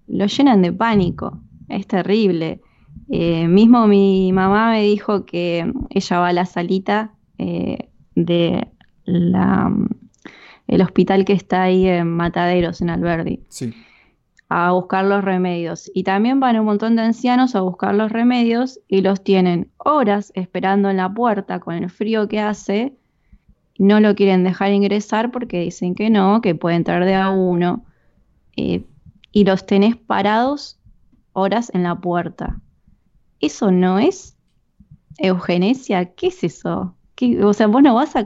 [0.06, 2.60] Lo llenan de pánico, es terrible.
[3.10, 8.68] Eh, mismo mi mamá me dijo que ella va a la salita eh, de
[9.04, 9.72] la,
[10.66, 13.40] el hospital que está ahí en Mataderos, en Alberdi,
[14.48, 15.90] a buscar los remedios.
[15.94, 20.32] Y también van un montón de ancianos a buscar los remedios y los tienen horas
[20.34, 22.96] esperando en la puerta con el frío que hace.
[23.78, 27.84] No lo quieren dejar ingresar porque dicen que no, que puede entrar de a uno.
[28.56, 28.84] Eh,
[29.32, 30.78] y los tenés parados
[31.32, 32.60] horas en la puerta.
[33.40, 34.36] ¿Eso no es
[35.18, 36.14] eugenesia?
[36.14, 36.94] ¿Qué es eso?
[37.42, 38.24] o sea, vos no vas a...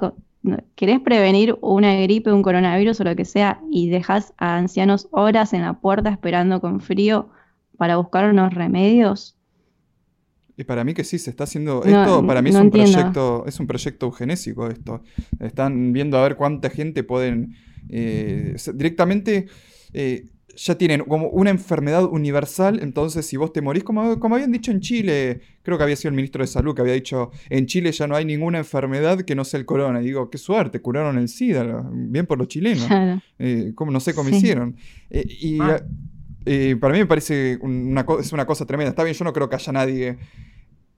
[0.75, 5.53] ¿Querés prevenir una gripe, un coronavirus o lo que sea y dejas a ancianos horas
[5.53, 7.31] en la puerta esperando con frío
[7.77, 9.37] para buscar unos remedios?
[10.57, 11.85] Y para mí que sí, se está haciendo.
[11.85, 15.03] Esto para mí es un proyecto, es un proyecto eugenésico esto.
[15.39, 17.55] Están viendo a ver cuánta gente pueden.
[17.89, 19.47] Eh, directamente.
[19.93, 20.27] Eh,
[20.59, 24.73] ya tienen como una enfermedad universal, entonces si vos te morís, como, como habían dicho
[24.73, 27.93] en Chile, creo que había sido el ministro de Salud que había dicho, en Chile
[27.93, 30.03] ya no hay ninguna enfermedad que no sea el corona.
[30.03, 32.89] Y digo, qué suerte, curaron el SIDA, bien por los chilenos.
[33.39, 34.75] Eh, como, no sé cómo hicieron.
[35.11, 35.81] Eh, y ah.
[36.45, 38.91] eh, para mí me parece una, es una cosa tremenda.
[38.91, 40.19] Está bien, yo no creo que haya nadie...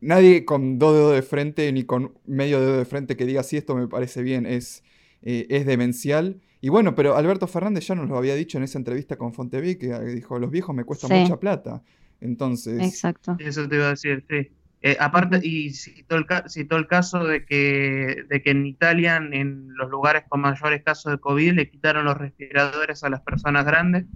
[0.02, 3.58] Nadie con dos dedos de frente ni con medio dedo de frente que diga, sí,
[3.58, 4.82] esto me parece bien, es,
[5.20, 6.40] es demencial.
[6.60, 9.76] Y bueno, pero Alberto Fernández ya nos lo había dicho en esa entrevista con Fontevi,
[9.76, 11.82] que dijo, los viejos me cuestan mucha plata.
[12.20, 12.80] Entonces...
[12.80, 13.36] Exacto.
[13.38, 14.50] Eso te iba a decir, sí.
[14.82, 19.74] Eh, aparte, y citó el, citó el caso de que, de que en Italia, en
[19.74, 24.06] los lugares con mayores casos de COVID, le quitaron los respiradores a las personas grandes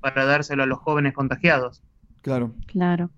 [0.00, 1.82] para dárselo a los jóvenes contagiados.
[2.22, 2.54] Claro.
[2.66, 3.10] Claro.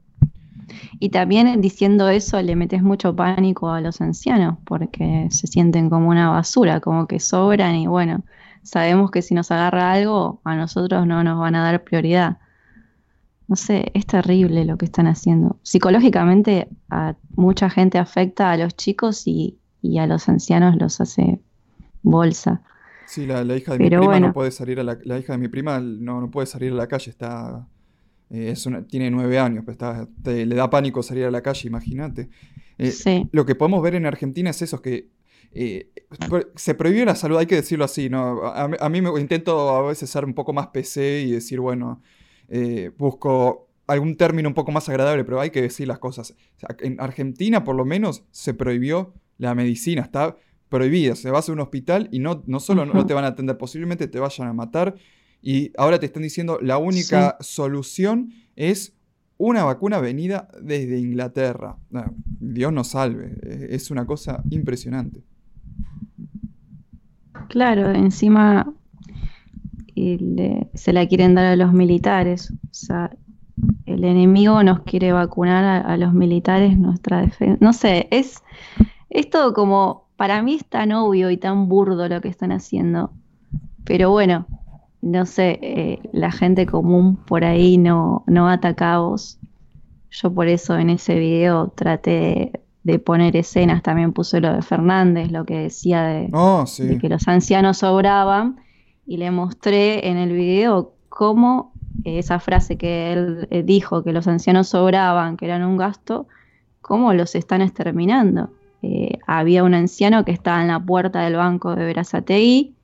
[0.98, 6.08] Y también diciendo eso le metes mucho pánico a los ancianos porque se sienten como
[6.08, 8.24] una basura, como que sobran y bueno,
[8.66, 12.38] sabemos que si nos agarra algo a nosotros no nos van a dar prioridad.
[13.48, 15.58] No sé, es terrible lo que están haciendo.
[15.62, 19.58] Psicológicamente a mucha gente afecta a los chicos y,
[20.00, 21.38] a los ancianos los hace
[22.02, 22.62] bolsa.
[23.06, 25.46] Sí, la, hija de mi prima no puede salir a la, la hija de mi
[25.46, 27.68] prima no, no puede salir a la calle, está
[28.30, 28.54] eh,
[28.88, 29.78] tiene nueve años, pues
[30.24, 32.28] le da pánico salir a la calle, imagínate.
[32.78, 35.08] Eh, lo que podemos ver en Argentina es eso, que
[35.56, 35.90] eh,
[36.54, 38.44] se prohíbe la salud, hay que decirlo así, ¿no?
[38.46, 42.02] A, mí me intento a veces ser un poco más PC y decir, bueno,
[42.96, 46.34] busco algún término un poco más agradable, pero hay que decir las cosas.
[46.80, 50.36] en Argentina, por lo menos, se prohibió la medicina, está
[50.68, 51.14] prohibida.
[51.16, 54.08] Se vas a un hospital y no, no solo no te van a atender, posiblemente
[54.08, 54.96] te vayan a matar
[55.42, 58.94] y ahora te están diciendo la única solución es
[59.38, 61.76] una vacuna venida desde Inglaterra.
[62.40, 63.36] Dios nos salve,
[63.70, 65.22] es una cosa impresionante.
[67.48, 68.72] Claro, encima
[70.74, 72.52] se la quieren dar a los militares.
[72.52, 73.10] O sea,
[73.86, 77.56] el enemigo nos quiere vacunar a, los militares, nuestra defensa.
[77.60, 78.42] No sé, es,
[79.08, 83.10] es todo como, para mí es tan obvio y tan burdo lo que están haciendo.
[83.84, 84.46] Pero bueno,
[85.00, 89.38] no sé, eh, la gente común por ahí no, no ata cabos.
[90.10, 92.60] Yo por eso en ese video traté de,
[93.04, 96.64] poner escenas, también puse lo de Fernández, lo que decía de, oh,
[97.00, 98.56] que los ancianos sobraban,
[99.06, 101.72] y le mostré en el video cómo
[102.04, 106.26] esa frase que él eh, dijo, que los ancianos sobraban, que eran un gasto,
[106.80, 108.50] cómo los están exterminando.
[108.82, 112.74] Eh, había un anciano que estaba en la puerta del banco de Verazategui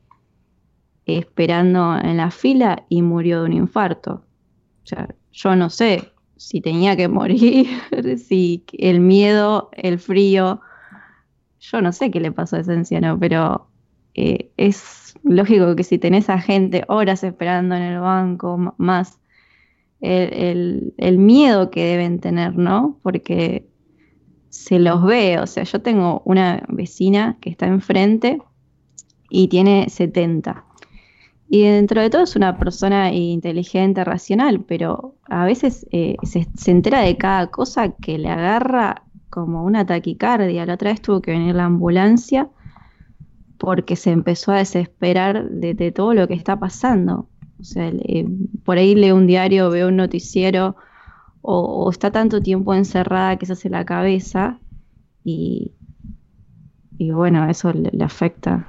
[1.07, 4.25] esperando en la fila y murió de un infarto.
[4.85, 6.12] O sea, yo no sé
[6.43, 7.69] si tenía que morir,
[8.19, 10.61] si el miedo, el frío,
[11.61, 13.69] yo no sé qué le pasó a ese anciano, pero
[14.15, 19.21] eh, es lógico que si tenés a gente horas esperando en el banco, más
[20.01, 22.99] el, el miedo que deben tener, ¿no?
[23.05, 23.69] Porque
[24.49, 28.43] se los ve, o sea, yo tengo una vecina que está enfrente
[29.31, 30.65] y tiene 70
[31.55, 37.01] y dentro de todo es una persona inteligente, racional, pero a veces eh, se, entera
[37.01, 40.65] de cada cosa que le agarra como una taquicardia.
[40.65, 42.49] La otra vez tuvo que venir la ambulancia
[43.59, 47.29] porque se empezó a desesperar de, todo lo que está pasando.
[47.61, 47.93] O sea,
[48.65, 50.77] por ahí lee un diario, ve un noticiero
[51.43, 54.59] o, está tanto tiempo encerrada que se hace la cabeza
[55.23, 55.75] y,
[56.97, 58.67] y bueno, eso le afecta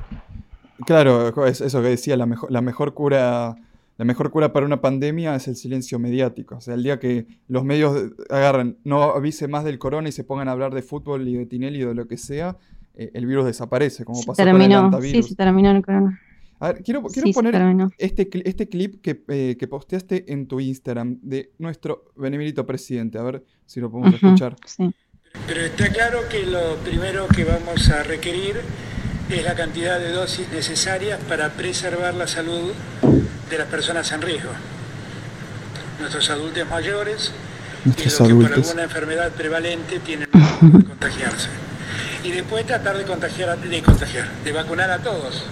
[0.86, 3.56] Claro, es eso que decía, la mejor, la mejor cura.
[3.96, 6.56] La mejor cura para una pandemia es el silencio mediático.
[6.56, 10.24] O sea, el día que los medios agarran, no avise más del corona y se
[10.24, 12.58] pongan a hablar de fútbol y de Tinelli o de lo que sea,
[12.96, 15.26] eh, el virus desaparece, como pasó con el antivirus.
[15.26, 16.20] Sí, se terminó el corona.
[16.60, 21.20] A ver, quiero, quiero poner este, este clip que, eh, que, posteaste en tu Instagram
[21.22, 23.18] de nuestro benemérito presidente.
[23.18, 24.56] A ver si lo podemos escuchar.
[24.66, 24.90] Sí.
[25.46, 28.56] Pero está claro que lo primero que vamos a requerir
[29.34, 32.72] es la cantidad de dosis necesarias para preservar la salud
[33.50, 34.52] de las personas en riesgo.
[36.00, 37.32] Nuestros adultos mayores
[37.86, 40.40] y los que por alguna enfermedad prevalente tienen que
[40.88, 41.50] contagiarse.
[42.24, 45.44] Y después tratar de contagiar, de contagiar, de vacunar a todos,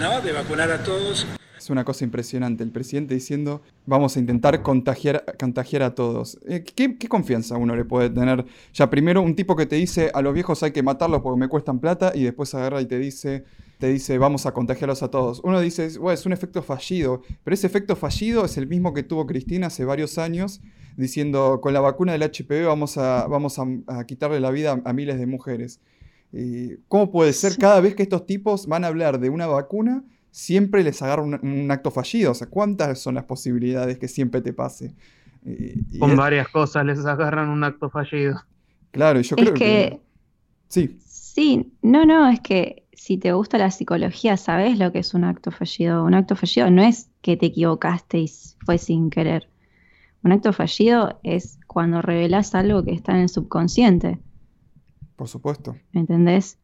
[0.00, 0.20] ¿no?
[0.20, 1.26] De vacunar a todos
[1.70, 2.62] una cosa impresionante.
[2.62, 6.38] El presidente diciendo, vamos a intentar contagiar, contagiar a todos.
[6.46, 8.44] Eh, ¿Qué, confianza uno le puede tener?
[8.72, 11.48] Ya primero un tipo que te dice, a los viejos hay que matarlos porque me
[11.48, 13.44] cuestan plata, y después agarra y te dice,
[13.78, 15.40] te dice, vamos a contagiarlos a todos.
[15.44, 19.02] Uno dice, bueno, es un efecto fallido, pero ese efecto fallido es el mismo que
[19.02, 20.60] tuvo Cristina hace varios años,
[20.96, 25.18] diciendo, con la vacuna del HPV vamos a, vamos a, quitarle la vida a, miles
[25.18, 25.80] de mujeres.
[26.88, 30.04] ¿Cómo puede ser cada vez que estos tipos van a hablar de una vacuna?
[30.38, 32.30] Siempre les agarra un, acto fallido.
[32.30, 34.94] O sea, ¿cuántas son las posibilidades que siempre te pase?
[35.98, 38.40] Con varias cosas les agarran un acto fallido.
[38.92, 39.98] Claro, yo creo que...
[40.68, 40.96] Sí.
[41.04, 45.24] Sí, no, no, es que si te gusta la psicología, sabes lo que es un
[45.24, 46.04] acto fallido.
[46.04, 48.30] Un acto fallido no es que te equivocaste y
[48.64, 49.48] fue sin querer.
[50.22, 54.20] Un acto fallido es cuando revelas algo que está en el subconsciente.
[55.16, 55.74] Por supuesto.
[55.90, 56.58] ¿Me entendés?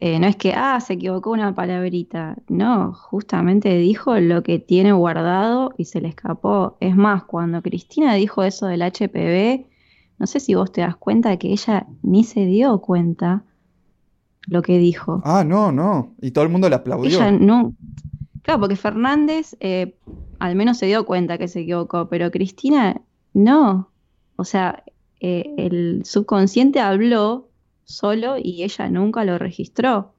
[0.00, 2.36] Eh, no es que, ah, se equivocó una palabrita.
[2.48, 6.76] No, justamente dijo lo que tiene guardado y se le escapó.
[6.80, 9.66] Es más, cuando Cristina dijo eso del HPV,
[10.18, 13.44] no sé si vos te das cuenta que ella ni se dio cuenta
[14.46, 15.22] lo que dijo.
[15.24, 16.14] Ah, no, no.
[16.20, 17.18] Y todo el mundo le aplaudió.
[17.18, 17.74] Ella no.
[18.42, 19.96] Claro, porque Fernández eh,
[20.38, 23.00] al menos se dio cuenta que se equivocó, pero Cristina
[23.32, 23.90] no.
[24.36, 24.84] o sea,
[25.20, 27.48] eh, el subconsciente habló
[27.84, 30.14] solo y ella nunca lo registró.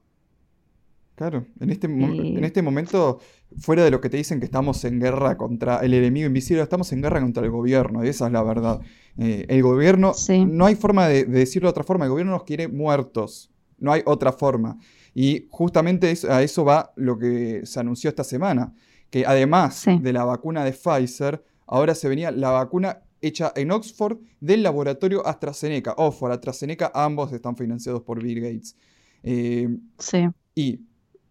[1.16, 3.20] Claro, en este, en este momento,
[3.58, 6.92] fuera de lo que te dicen que estamos en guerra contra el enemigo invisible, estamos
[6.92, 8.80] en guerra contra el gobierno, esa es la verdad.
[9.16, 10.12] el gobierno,
[10.46, 14.02] no hay forma de, decirlo de otra forma, el gobierno nos quiere muertos, no hay
[14.04, 14.76] otra forma.
[15.14, 18.74] Y justamente a eso va lo que se anunció esta semana,
[19.08, 24.18] que además de la vacuna de Pfizer, ahora se venía la vacuna hecha en Oxford
[24.40, 25.94] del laboratorio AstraZeneca.
[25.96, 28.76] Oxford, AstraZeneca, ambos están financiados por Bill Gates.
[29.22, 30.28] Eh, sí.
[30.54, 30.80] Y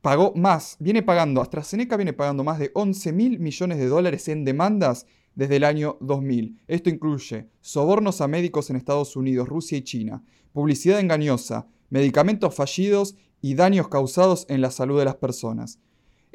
[0.01, 4.45] pagó más, viene pagando, AstraZeneca viene pagando más de 11 mil millones de dólares en
[4.45, 6.61] demandas desde el año 2000.
[6.67, 10.23] Esto incluye sobornos a médicos en Estados Unidos, Rusia y China,
[10.53, 15.79] publicidad engañosa, medicamentos fallidos y daños causados en la salud de las personas.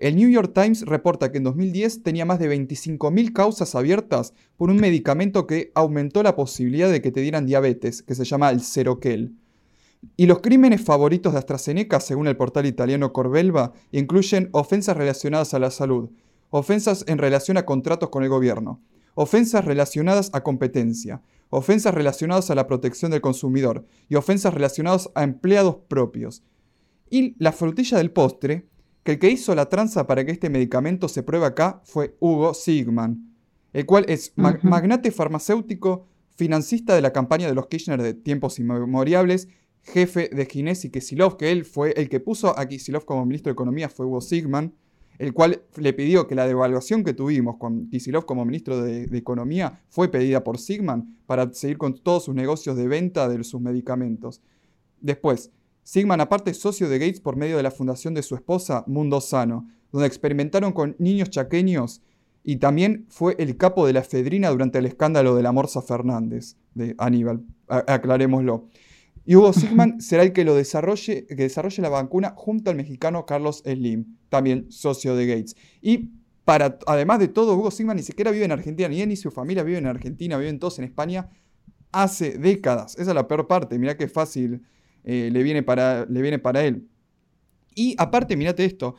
[0.01, 4.71] El New York Times reporta que en 2010 tenía más de 25.000 causas abiertas por
[4.71, 8.63] un medicamento que aumentó la posibilidad de que te dieran diabetes, que se llama el
[8.63, 9.35] Seroquel.
[10.17, 15.59] Y los crímenes favoritos de AstraZeneca, según el portal italiano Corbelva, incluyen ofensas relacionadas a
[15.59, 16.09] la salud,
[16.49, 18.81] ofensas en relación a contratos con el gobierno,
[19.13, 21.21] ofensas relacionadas a competencia,
[21.51, 26.43] ofensas relacionadas a la protección del consumidor y ofensas relacionadas a empleados propios.
[27.11, 28.70] Y la frutilla del postre,
[29.11, 32.55] que el que hizo la tranza para que este medicamento se pruebe acá fue Hugo
[32.55, 33.35] Sigman,
[33.73, 36.07] el cual es magnate farmacéutico,
[36.37, 39.49] financista de la campaña de los Kirchner de tiempos inmemoriales,
[39.83, 43.51] jefe de Ginés y Kisilov, que él fue el que puso a Kisilov como ministro
[43.51, 44.75] de Economía, fue Hugo Sigman,
[45.19, 49.19] el cual le pidió que la devaluación que tuvimos con Kisilov como ministro de, de
[49.19, 53.61] Economía fue pedida por Sigman para seguir con todos sus negocios de venta de sus
[53.61, 54.41] medicamentos.
[55.01, 55.51] Después,
[55.83, 59.21] Sigman aparte es socio de Gates por medio de la fundación de su esposa Mundo
[59.21, 62.03] Sano, donde experimentaron con niños chaqueños
[62.43, 66.57] y también fue el capo de la efedrina durante el escándalo de la Morsa Fernández,
[66.75, 68.69] de Aníbal, aclarémoslo.
[69.27, 73.27] Y Hugo Sigman será el que lo desarrolle, que desarrolle la vacuna junto al mexicano
[73.27, 75.57] Carlos Slim, también socio de Gates.
[75.83, 76.11] Y
[76.45, 79.31] para, además de todo, Hugo Sigman ni siquiera vive en Argentina, ni él ni su
[79.31, 81.29] familia vive en Argentina, viven todos en España
[81.93, 82.95] hace décadas.
[82.95, 84.63] Esa es la peor parte, mirá qué fácil
[85.05, 86.89] eh, le, viene para, le viene para él.
[87.75, 88.97] Y aparte, mirate esto,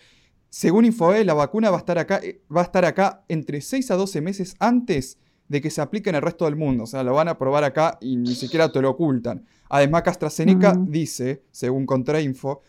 [0.49, 3.91] según Infoe, la vacuna va a estar acá, eh, va a estar acá entre 6
[3.91, 6.83] a 12 meses antes de que se aplique en el resto del mundo.
[6.83, 9.45] O sea, lo van a probar acá y ni siquiera te lo ocultan.
[9.69, 12.61] Además, AstraZeneca dice, según Contrainfo,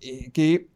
[0.00, 0.68] eh, que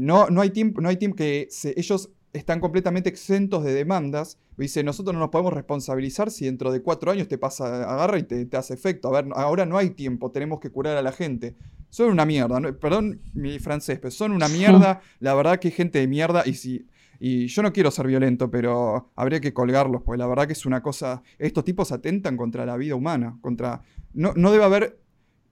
[0.00, 4.38] no, no hay tiempo, no hay tiempo que ellos están completamente exentos de demandas.
[4.58, 8.24] Dice, nosotros no nos podemos responsabilizar si dentro de cuatro años te pasa, agarra y
[8.24, 9.08] te, hace efecto.
[9.08, 11.56] A ver, ahora no hay tiempo, tenemos que curar a la gente.
[11.88, 15.00] Son una mierda, perdón mi francés, pero son una mierda.
[15.20, 16.86] La verdad que gente de mierda y si...
[17.20, 20.66] Y yo no quiero ser violento, pero habría que colgarlos, porque la verdad que es
[20.66, 21.22] una cosa...
[21.38, 23.82] Estos tipos atentan contra la vida humana, contra...
[24.12, 24.98] No, no debe haber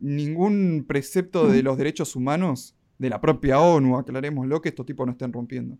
[0.00, 5.12] ningún precepto de los derechos humanos de la propia ONU, aclarémoslo, que estos tipos no
[5.12, 5.78] estén rompiendo.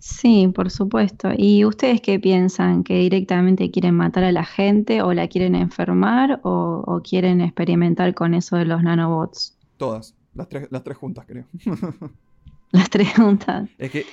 [0.00, 1.30] Sí, por supuesto.
[1.36, 2.84] ¿Y ustedes qué piensan?
[2.84, 8.34] ¿Que directamente quieren matar a la gente o la quieren enfermar o, quieren experimentar con
[8.34, 9.56] eso de los nanobots?
[9.76, 11.46] Todas, las tres, las tres juntas creo.
[12.70, 13.68] Las tres juntas.
[13.78, 14.04] Es que,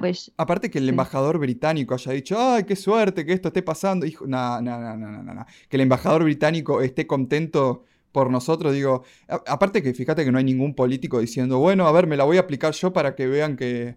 [0.00, 4.06] pues, aparte que el embajador británico haya dicho, ay, qué suerte que esto esté pasando.
[4.06, 5.46] Hijo, no, no, no, no, no, no.
[5.68, 10.44] Que el embajador británico esté contento por nosotros, digo, aparte que fíjate que no hay
[10.44, 13.56] ningún político diciendo, bueno, a ver, me la voy a aplicar yo para que vean
[13.56, 13.96] que,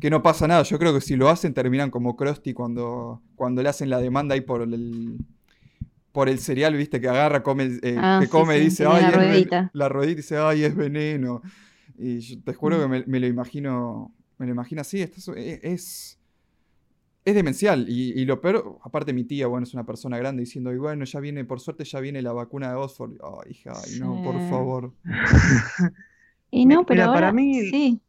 [0.00, 0.62] que no pasa nada.
[0.62, 4.34] Yo creo que si lo hacen terminan como Krusty cuando, cuando le hacen la demanda
[4.34, 5.18] ahí por el
[6.12, 9.70] por el cereal, viste, que agarra, come, eh, ah, que come, dice, ay, la ruedita.
[9.72, 11.42] la ruedita dice, ay, es veneno.
[11.96, 16.18] Y yo te juro que me, lo imagino, me lo imagino así, esto es, es,
[17.24, 17.88] es demencial.
[17.88, 21.20] Y, lo peor, aparte mi tía, bueno, es una persona grande diciendo, y bueno, ya
[21.20, 23.12] viene, por suerte ya viene la vacuna de Oxford.
[23.22, 24.94] Ay, hija, ay, no, por favor.
[26.50, 28.00] y no, pero para mí, sí.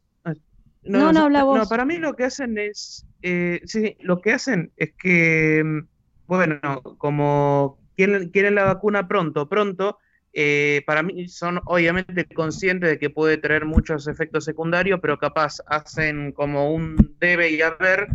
[0.82, 4.92] No, no, no, para mí lo que hacen es, eh, sí, lo que hacen es
[4.94, 5.86] que, mm,
[6.26, 6.60] bueno,
[6.96, 9.98] como quieren, quieren la vacuna pronto, pronto,
[10.32, 15.58] eh, para mí son obviamente conscientes de que puede tener muchos efectos secundarios, pero capaz
[15.66, 18.08] hacen como un debe y haber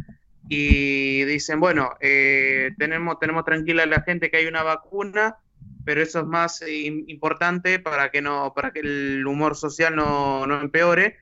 [0.48, 5.38] y dicen, bueno, eh, tenemos, tenemos tranquila a la gente que hay una vacuna,
[5.84, 10.62] pero eso es más importante para que no, para que el humor social no, no
[10.62, 11.18] empeore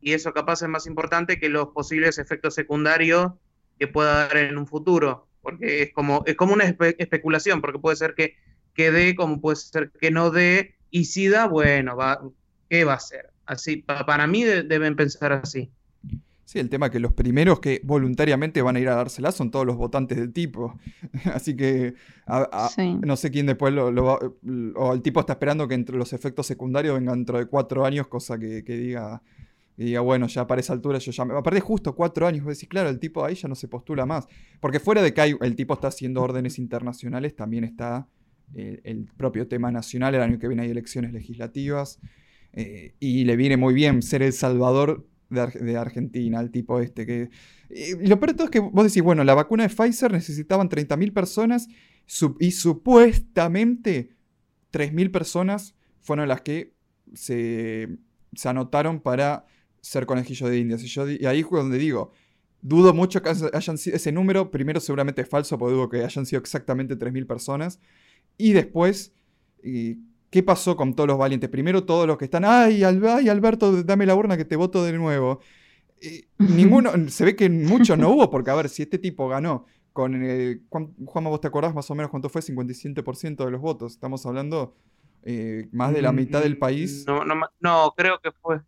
[0.00, 3.32] y eso capaz es más importante que los posibles efectos secundarios
[3.78, 7.96] que pueda dar en un futuro, porque es como, es como una especulación, porque puede
[7.96, 8.36] ser que,
[8.74, 12.20] que dé, como puede ser que no dé, y si da, bueno, va,
[12.68, 13.30] ¿qué va a ser?
[13.46, 15.70] Así, para mí deben pensar así.
[16.48, 19.66] Sí, el tema que los primeros que voluntariamente van a ir a dársela son todos
[19.66, 20.78] los votantes del tipo.
[21.34, 21.92] Así que
[23.04, 24.18] no sé quién después lo, va.
[24.76, 28.06] O el tipo está esperando que entre los efectos secundarios vengan dentro de cuatro años,
[28.06, 29.20] cosa que, diga.
[29.84, 31.34] Diga, bueno, ya para esa altura yo ya me.
[31.36, 34.26] Aparte, justo cuatro años, vos decís, claro, el tipo ahí ya no se postula más.
[34.60, 38.08] Porque fuera de que el tipo está haciendo órdenes internacionales, también está
[38.54, 40.14] eh, el propio tema nacional.
[40.14, 42.00] El año que viene hay elecciones legislativas.
[42.52, 47.06] Eh, y le viene muy bien ser el salvador de, Argentina, el tipo este.
[47.06, 47.30] Que,
[47.70, 50.68] y lo peor de todo es que vos decís, bueno, la vacuna de Pfizer necesitaban
[50.68, 51.68] 30.000 personas
[52.40, 54.16] y supuestamente
[54.72, 56.74] 3.000 personas fueron las que
[57.12, 57.98] se,
[58.32, 59.44] se, anotaron para
[59.80, 60.82] ser conejillo de indias.
[60.82, 62.12] Y, yo, y ahí es donde digo,
[62.60, 66.26] dudo mucho que hayan sido ese número, primero seguramente es falso, porque dudo que hayan
[66.26, 67.80] sido exactamente 3.000 personas.
[68.36, 69.12] Y después,
[70.30, 71.48] ¿Qué pasó con todos los valientes?
[71.48, 75.40] Primero todos los que están, ay, Alberto, dame la urna que te voto de nuevo.
[76.38, 80.14] ninguno, se ve que muchos no hubo, porque a ver, si este tipo ganó con
[80.22, 83.92] el, Juanma, vos te acordás más o menos cuánto fue, 57% de los votos.
[83.92, 84.76] Estamos hablando
[85.22, 87.04] eh, más de la mitad del país.
[87.06, 88.60] No, no, no, creo que fue.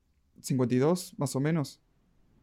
[0.42, 1.80] 52, más o menos.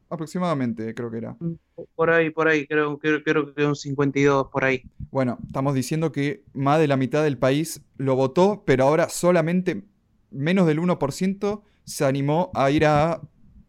[0.10, 1.36] Aproximadamente, creo que era.
[1.40, 1.54] Mm,
[1.96, 4.84] por ahí, por ahí, creo, creo, creo que un 52 por ahí.
[5.12, 9.84] Bueno, estamos diciendo que más de la mitad del país lo votó, pero ahora solamente
[10.32, 13.22] menos del 1% se animó a ir a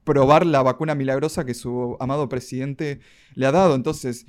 [0.04, 3.00] probar la vacuna milagrosa que su amado presidente
[3.34, 3.74] le ha dado.
[3.74, 4.26] Entonces,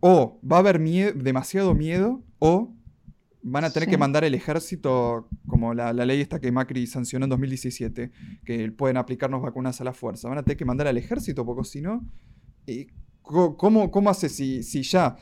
[0.00, 0.80] o va a haber
[1.14, 2.75] demasiado miedo, o
[3.48, 7.30] van a tener que mandar el ejército, como la, ley esta que Macri sancionó en
[7.30, 8.10] 2017,
[8.44, 10.28] que pueden aplicarnos vacunas a la fuerza.
[10.28, 12.04] Van a tener que mandar al ejército, porque si no,
[13.22, 15.16] ¿cómo, cómo hace si, si ya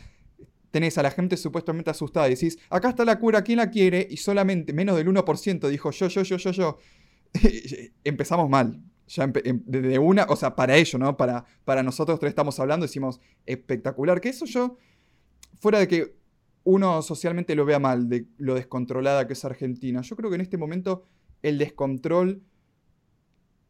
[0.70, 4.06] tenés a la gente supuestamente asustada y decís, acá está la cura, ¿quién la quiere?
[4.10, 6.78] Y solamente menos del 1% dijo yo, yo, yo, yo, yo.
[8.04, 8.82] Empezamos mal.
[9.06, 11.14] Ya em, de una, o sea, para ello, ¿no?
[11.18, 14.18] Para, para nosotros tres estamos hablando, decimos espectacular.
[14.22, 14.78] Que eso yo,
[15.60, 16.23] fuera de que
[16.64, 20.00] uno socialmente lo vea mal, de lo descontrolada que es Argentina.
[20.00, 21.04] Yo creo que en este momento
[21.42, 22.42] el descontrol,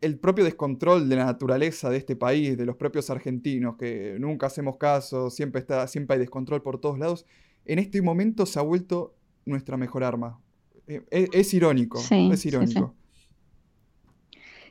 [0.01, 4.47] el propio descontrol de la naturaleza de este país, de los propios argentinos, que nunca
[4.47, 7.27] hacemos caso, siempre, está, siempre hay descontrol por todos lados,
[7.65, 10.39] en este momento se ha vuelto nuestra mejor arma.
[10.87, 12.95] Eh, es, irónico, es irónico.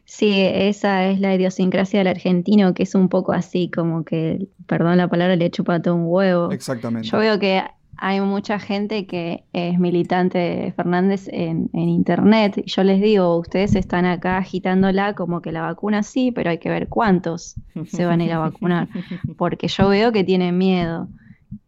[0.06, 4.98] Sí, esa es la idiosincrasia del argentino, que es un poco así, como que, perdón
[4.98, 6.52] la palabra, le chupa todo un huevo.
[6.52, 7.08] Exactamente.
[7.08, 7.64] Yo veo que
[7.98, 12.58] hay mucha gente que es militante de Fernández en, internet.
[12.58, 16.58] Y yo les digo, ustedes están acá agitándola como que la vacuna sí, pero hay
[16.58, 18.90] que ver cuántos se van a ir a vacunar,
[19.38, 21.08] porque yo veo que tienen miedo,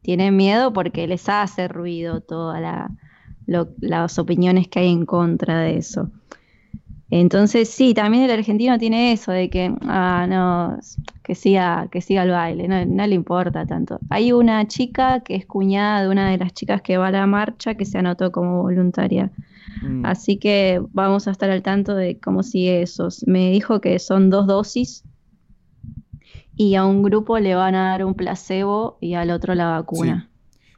[0.01, 2.89] tienen miedo porque les hace ruido todas
[3.45, 6.11] las opiniones que hay en contra de eso.
[7.11, 10.79] Entonces sí, también el argentino tiene eso de que, ah, no,
[11.23, 13.99] que siga, que siga el baile, no, le importa tanto.
[14.09, 17.27] Hay una chica que es cuñada de una de las chicas que va a la
[17.27, 19.31] marcha que se anotó como voluntaria.
[19.83, 20.05] Mm.
[20.05, 23.09] Así que vamos a estar al tanto de cómo sigue eso.
[23.27, 25.03] Me dijo que son dos dosis
[26.55, 30.29] y a un grupo le van a dar un placebo y al otro la vacuna.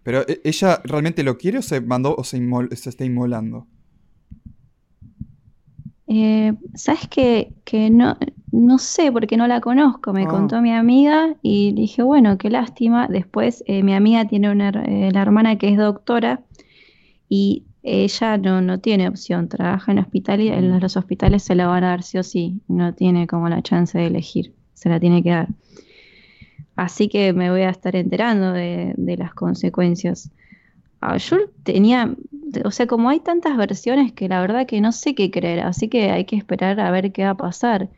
[0.03, 2.39] Pero ¿e-, ella realmente lo quiere o se mandó o se,
[2.75, 3.67] se está inmolando?
[6.07, 8.17] Eh, ¿Sabes que, que no,
[8.51, 10.13] no sé porque no la conozco?
[10.13, 10.27] Me ah.
[10.27, 13.07] contó mi amiga y dije, bueno, qué lástima.
[13.07, 16.41] Después eh, mi amiga tiene una eh, la hermana que es doctora
[17.27, 20.79] y ella no, no tiene opción, trabaja en hospital y en mm.
[20.79, 23.97] los hospitales se la van a dar sí o sí, no tiene como la chance
[23.97, 25.47] de elegir, se la tiene que dar.
[26.75, 30.31] Así que me voy a estar enterando de, de las consecuencias.
[30.99, 32.15] Ah, yo tenía,
[32.65, 35.89] o sea, como hay tantas versiones que la verdad que no sé qué creer, así
[35.89, 37.89] que hay que esperar a ver qué va a pasar.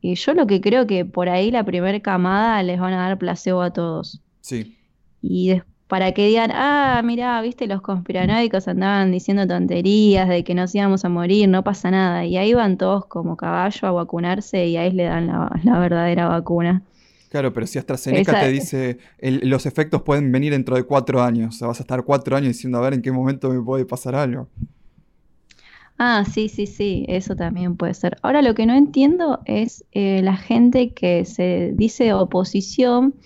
[0.00, 3.18] Y yo lo que creo que por ahí la primera camada les van a dar
[3.18, 4.20] placebo a todos.
[4.40, 4.76] Sí.
[5.22, 10.74] Y para que digan, ah, mira, viste, los conspiranoicos andaban diciendo tonterías de que nos
[10.74, 12.24] íbamos a morir, no pasa nada.
[12.24, 16.82] Y ahí van todos como caballo a vacunarse y ahí le dan la verdadera vacuna.
[17.34, 21.58] Claro, pero si AstraZeneca te dice los efectos pueden venir dentro de cuatro años, o
[21.58, 24.14] sea, vas a estar cuatro años diciendo a ver en qué momento me puede pasar
[24.14, 24.46] algo.
[25.98, 28.18] Ah, sí, sí, sí, eso también puede ser.
[28.22, 33.16] Ahora lo que no entiendo es eh, la gente que se dice oposición,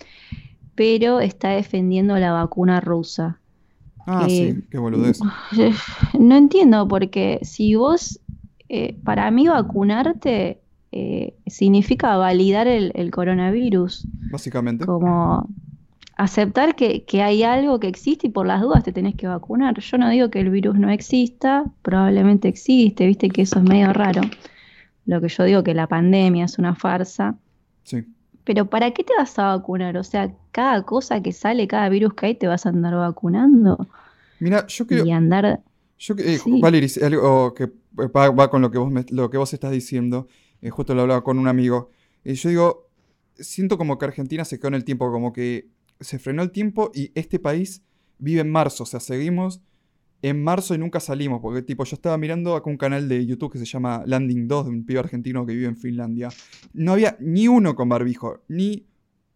[0.73, 3.39] pero está defendiendo la vacuna rusa.
[4.07, 5.19] Ah, sí, eh, qué boludez.
[6.19, 8.19] No entiendo, porque si vos,
[8.69, 10.61] eh, para mí vacunarte
[10.91, 14.07] eh, significa validar el, coronavirus.
[14.31, 14.85] Básicamente.
[14.85, 15.47] Como
[16.17, 19.79] aceptar que, hay algo que existe y por las dudas te tenés que vacunar.
[19.79, 23.93] Yo no digo que el virus no exista, probablemente existe, viste que eso es medio
[23.93, 24.21] raro.
[25.05, 27.35] Lo que yo digo que la pandemia es una farsa.
[27.83, 28.03] Sí.
[28.43, 29.95] Pero ¿para qué te vas a vacunar?
[29.97, 33.87] O sea, cada cosa que sale, cada virus que hay, te vas a andar vacunando.
[34.39, 35.05] Mira, yo creo...
[35.05, 35.61] Y andar...
[35.99, 36.59] Yo, eh, Sí.
[36.61, 40.27] Valerie, algo que va, va con lo que vos, me- lo que vos estás diciendo,
[40.61, 41.89] eh, justo lo hablaba con un amigo,
[42.23, 42.89] y yo digo,
[43.35, 46.91] siento como que Argentina se quedó en el tiempo, como que se frenó el tiempo
[46.93, 47.83] y este país
[48.17, 49.61] vive en marzo, o sea, seguimos
[50.21, 53.53] en marzo y nunca salimos, porque tipo, yo estaba mirando acá un canal de YouTube
[53.53, 56.27] que se llama Landing 2, de un pibe argentino que vive en Finlandia,
[56.73, 58.85] no había ni uno con barbijo, ni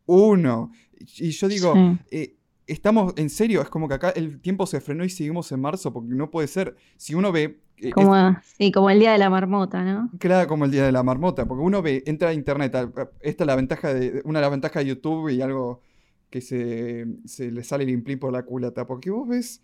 [0.06, 1.98] uno, y yo digo, Sí.
[2.12, 2.36] eh,
[2.68, 5.94] estamos en serio, es como que acá el tiempo se frenó y seguimos en marzo,
[5.94, 6.76] porque no puede ser.
[6.98, 8.16] Si uno ve, eh, es Como,
[8.58, 10.10] sí, como el día de la marmota, ¿no?
[10.20, 12.74] claro como el día de la marmota, porque uno ve, entra a internet,
[13.22, 15.82] esta es la ventaja de, una de las ventajas de YouTube y algo
[16.30, 19.62] que se, se le sale el implín por la culata, porque vos ves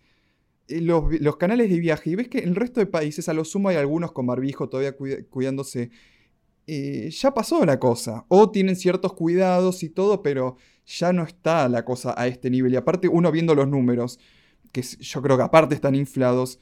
[0.68, 3.34] eh, los, los canales de viaje y ves que en el resto de países a
[3.34, 4.94] lo sumo hay algunos con barbijo todavía
[5.30, 5.90] cuidándose.
[6.66, 10.56] eh, ya pasó la cosa, o tienen ciertos cuidados y todo, pero
[10.86, 12.72] ya no está la cosa a este nivel.
[12.74, 14.18] Y aparte uno viendo los números,
[14.72, 16.60] que yo creo que aparte están inflados,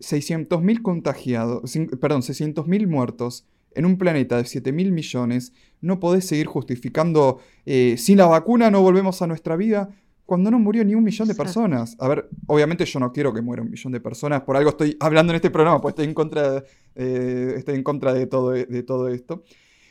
[0.00, 7.38] 600.000 contagiados, perdón, 600.000 muertos en un planeta de 7.000 millones, no podés seguir justificando,
[7.66, 9.90] eh, sin la vacuna no volvemos a nuestra vida,
[10.24, 11.96] cuando no murió ni un millón de personas.
[11.98, 14.96] A ver, obviamente yo no quiero que muera un millón de personas, por algo estoy
[15.00, 18.82] hablando en este programa, pues estoy en contra, eh, estoy en contra de todo, de
[18.82, 19.42] todo esto.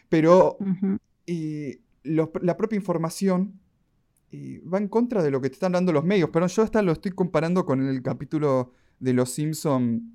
[0.10, 0.58] Pero
[2.04, 3.60] la propia información
[4.32, 6.30] eh, va en contra de lo que te están dando los medios.
[6.32, 10.14] Pero yo esta lo estoy comparando con el capítulo de Los Simpson,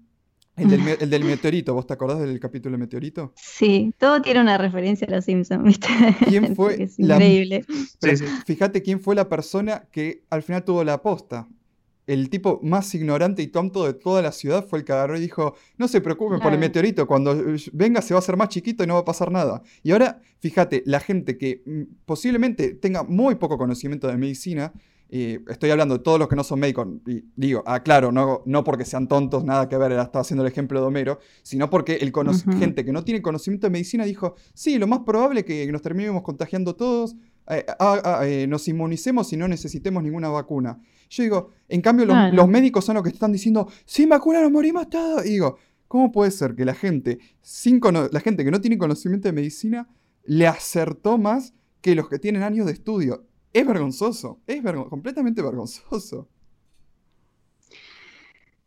[0.56, 1.72] el del, me- el del meteorito.
[1.74, 3.32] ¿Vos te acordás del capítulo del meteorito?
[3.36, 5.88] Sí, todo tiene una referencia a los Simpsons, ¿viste?
[6.28, 7.64] ¿Quién fue Es la- increíble.
[8.00, 8.32] Pero Sí, sí.
[8.46, 11.48] fíjate quién fue la persona que al final tuvo la aposta.
[12.04, 15.20] El tipo más ignorante y tonto de toda la ciudad fue el que agarró y
[15.20, 17.34] dijo, no se preocupen por el meteorito, cuando
[17.72, 19.62] venga se va a hacer más chiquito y no va a pasar nada.
[19.84, 24.72] Y ahora, fíjate, la gente que mm, posiblemente tenga muy poco conocimiento de medicina,
[25.14, 28.64] eh, estoy hablando de todos los que no son médicos, y digo, aclaro, no, no
[28.64, 31.96] porque sean tontos, nada que ver, era- estaba haciendo el ejemplo de Homero, sino porque
[31.96, 35.46] el cono- gente que no tiene conocimiento de medicina dijo, sí, lo más probable es
[35.46, 37.14] que nos terminemos contagiando todos,
[37.50, 40.80] eh, ah, ah, eh, nos inmunicemos y no necesitemos ninguna vacuna.
[41.10, 42.34] Yo digo, en cambio los, Claro.
[42.36, 45.26] los médicos son los que están diciendo, sin vacuna nos morimos todos.
[45.26, 45.58] Y digo,
[45.88, 49.88] ¿cómo puede ser que la gente, sin la gente que no tiene conocimiento de medicina
[50.24, 51.52] le acertó más
[51.82, 53.26] que los que tienen años de estudio?
[53.52, 56.28] Es vergonzoso, es vergon- completamente vergonzoso.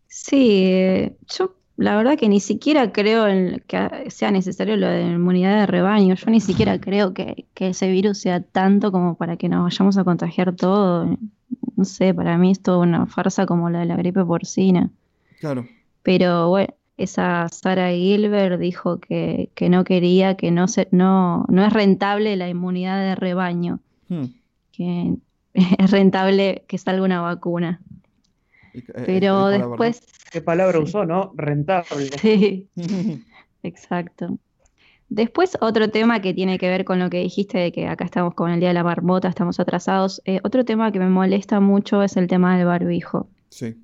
[0.08, 5.60] Sí, yo la verdad que ni siquiera creo en que sea necesario lo de inmunidad
[5.60, 6.16] de rebaño.
[6.16, 9.98] Yo ni siquiera creo que, que ese virus sea tanto como para que nos vayamos
[9.98, 11.18] a contagiar todo.
[11.76, 14.90] No sé, para mí es toda una farsa como la de la gripe porcina.
[15.40, 15.68] Claro.
[16.02, 21.66] Pero bueno, esa Sarah Gilbert dijo que, que no quería, que no, se, no, no
[21.66, 24.26] es rentable la inmunidad de rebaño, Hmm.
[24.76, 25.14] Que
[25.54, 27.82] es rentable que salga una vacuna.
[28.74, 30.02] Eh, Pero después...
[30.32, 30.84] ¿Qué palabra Sí.
[30.84, 31.32] usó, no?
[31.36, 32.10] Rentable.
[32.22, 32.70] Sí,
[33.64, 34.38] exacto.
[35.08, 38.34] Después, otro tema que tiene que ver con lo que dijiste de que acá estamos
[38.34, 40.22] con el Día de la Marmota, estamos atrasados.
[40.26, 43.30] eh, otro tema que me molesta mucho es el tema del barbijo.
[43.50, 43.76] Sí.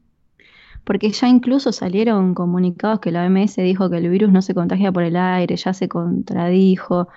[0.83, 4.91] Porque ya incluso salieron comunicados que la OMS dijo que el virus no se contagia
[4.91, 7.07] por el aire, ya se contradijo.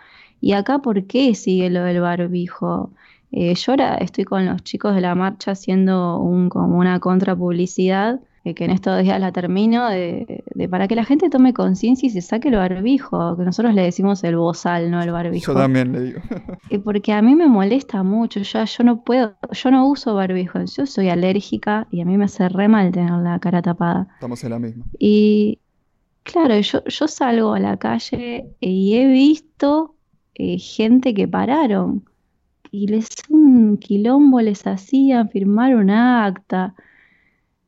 [0.41, 2.93] Y acá, ¿por qué sigue lo del barbijo?
[3.37, 8.21] Eh, yo ahora estoy con los chicos de la marcha haciendo un, como una contrapublicidad,
[8.45, 12.07] eh, que en estos días la termino, de, de para que la gente tome conciencia
[12.07, 15.53] y se saque el barbijo, que nosotros le decimos el bozal, no el barbijo.
[15.53, 16.21] Yo también le digo.
[16.71, 20.61] Eh, porque a mí me molesta mucho, ya yo no puedo, yo no uso barbijo,
[20.65, 24.07] yo soy alérgica y a mí me hace re mal tener la cara tapada.
[24.15, 24.85] Estamos en la misma.
[24.99, 25.59] Y
[26.23, 29.97] claro, yo, yo salgo a la calle y he visto
[30.37, 32.05] eh, gente que pararon
[32.75, 36.75] y les un quilombo les hacían firmar un acta.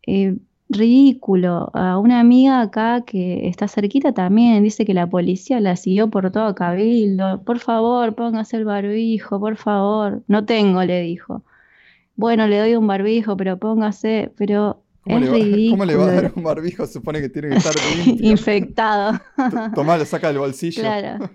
[0.07, 0.37] Eh,
[0.69, 1.71] ridículo.
[1.75, 6.31] A una amiga acá que está cerquita también dice que la policía la siguió por
[6.33, 7.43] todo Cabildo.
[7.45, 10.23] Por favor, póngase el barbijo, por favor.
[10.29, 11.45] No tengo, le dijo.
[12.17, 15.37] Bueno, le doy un barbijo, pero póngase, pero ¿Cómo, es le va,
[15.71, 16.23] ¿Cómo le va a ridículo.
[16.23, 16.87] dar un barbijo?
[16.87, 17.75] Supone que tiene que estar
[18.07, 18.31] limpio.
[18.31, 19.21] infectado.
[19.75, 20.83] Tomá, lo saca del bolsillo.
[20.83, 21.31] Claro.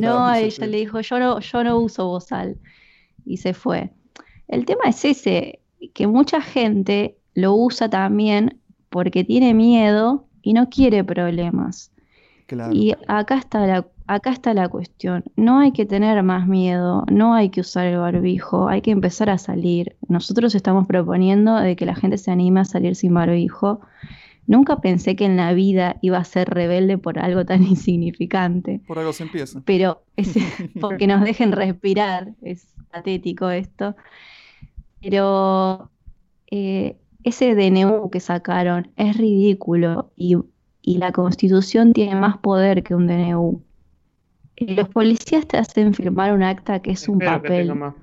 [0.00, 2.58] La No, risa ella le dijo, yo no, yo no uso bozal.
[3.24, 3.90] Y se fue.
[4.48, 5.60] El tema es ese,
[5.94, 8.60] que mucha gente lo usa también
[8.90, 11.90] porque tiene miedo y no quiere problemas.
[12.46, 12.72] Claro.
[12.74, 15.24] Y acá está la, acá está la cuestión.
[15.36, 19.30] No hay que tener más miedo, no hay que usar el barbijo, hay que empezar
[19.30, 19.96] a salir.
[20.08, 23.80] Nosotros estamos proponiendo de que la gente se anime a salir sin barbijo,
[24.46, 28.80] Nunca pensé que en la vida iba a ser rebelde por algo tan insignificante.
[28.86, 29.62] Por algo se empieza.
[29.64, 30.34] Pero es
[30.80, 33.96] porque nos dejen respirar, es patético esto.
[35.00, 35.90] Pero
[36.50, 40.36] eh, ese DNU que sacaron es ridículo y,
[40.82, 43.62] y la constitución tiene más poder que un DNU.
[44.56, 47.78] Y los policías te hacen firmar un acta que es un Espero que tenga papel.
[47.78, 47.94] más.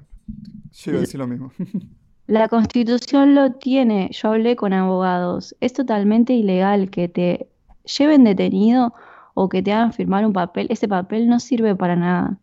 [0.72, 1.52] Yo iba a decir lo mismo.
[2.30, 7.50] La constitución lo tiene, yo hablé con abogados, es totalmente ilegal que te
[7.98, 8.94] lleven detenido
[9.34, 12.38] o que te hagan firmar un papel, ese papel no sirve para nada.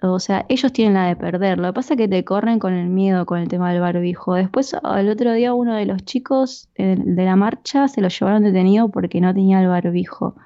[0.00, 1.58] O sea, ellos tienen la de perder.
[1.58, 4.34] Lo que pasa es que te corren con el miedo con el tema del barbijo.
[4.34, 8.90] Después, al otro día, uno de los chicos de la marcha se lo llevaron detenido
[8.90, 10.36] porque no tenía el barbijo.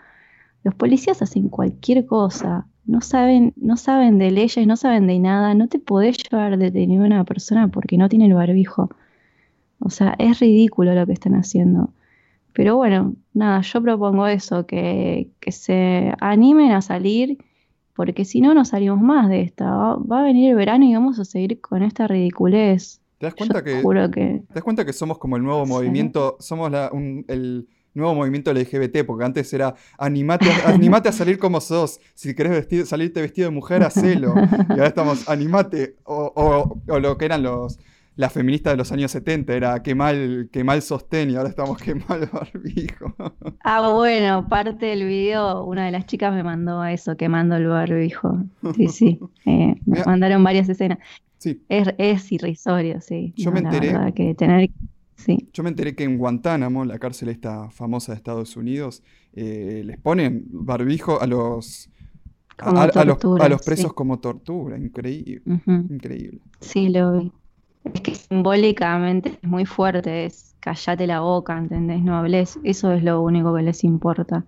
[0.65, 2.67] Los policías hacen cualquier cosa.
[2.89, 5.55] No saben, no saben de leyes, no saben de nada.
[5.55, 8.91] No te podés llevar detenido a una persona porque no tiene el barbijo.
[9.79, 11.91] O sea, es ridículo lo que están haciendo.
[12.55, 17.39] Pero bueno, nada, yo propongo eso, que, que se animen a salir,
[17.95, 19.71] porque si no, no salimos más de esta.
[19.71, 23.01] Va, va a venir el verano y vamos a seguir con esta ridiculez.
[23.19, 23.83] ¿Te das cuenta que,
[24.49, 25.73] te das cuenta que somos como el nuevo Sí.
[25.73, 27.69] movimiento, somos la- un- el
[27.99, 32.53] nuevo movimiento LGBT, porque antes era animate a, animate a salir como sos, si querés
[32.53, 34.35] vestir, salirte vestido de mujer, hacelo.
[34.69, 37.79] Y ahora estamos, animate, o, o- o lo que eran los
[38.17, 41.79] las feministas de los años 70, era qué mal, qué mal sostén, y ahora estamos
[41.79, 43.15] qué mal barbijo.
[43.63, 48.43] Ah, bueno, parte del video, una de las chicas me mandó eso, quemando el barbijo.
[48.75, 50.99] Sí, sí, eh, me mandaron varias escenas.
[51.39, 53.35] Sí, Es, es irrisorio, sí.
[53.37, 54.13] Yo No, me la enteré.
[54.15, 54.71] que tener...
[55.19, 55.49] Sí.
[55.53, 59.03] Yo me enteré que en Guantánamo, la cárcel esta famosa de Estados Unidos,
[59.35, 61.91] eh, les ponen barbijo a los,
[62.57, 63.67] a, los, tortura, a los sí.
[63.67, 64.79] presos como tortura.
[64.79, 66.39] Increíble, increíble.
[66.61, 67.33] Sí, lo vi.
[67.95, 72.01] Es que simbólicamente es muy fuerte, es callate la boca, ¿entendés?
[72.03, 74.45] No hables, eso es lo único que les importa.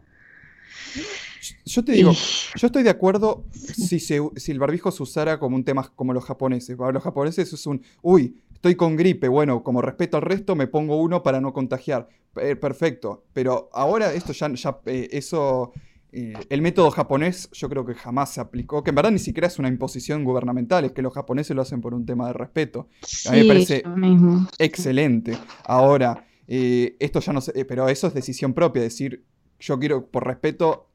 [1.65, 5.39] Yo te digo, Y- yo estoy de acuerdo si, se, si el barbijo se usara
[5.39, 6.77] como un tema como los japoneses.
[6.77, 10.67] Para los japoneses es un, uy, estoy con gripe, bueno, como respeto al resto, me
[10.67, 12.09] pongo uno para no contagiar.
[12.37, 13.25] Eh, perfecto.
[13.33, 15.73] Pero ahora esto ya, ya eh, eso,
[16.13, 19.47] eh, el método japonés yo creo que jamás se aplicó, que en verdad ni siquiera
[19.49, 22.89] es una imposición gubernamental, es que los japoneses lo hacen por un tema de respeto.
[23.27, 24.47] A mí me Sí, parece mismo.
[24.59, 25.39] Excelente.
[25.65, 29.25] Ahora, esto ya no sé, pero eso es decisión propia, decir,
[29.59, 30.91] yo quiero, por respeto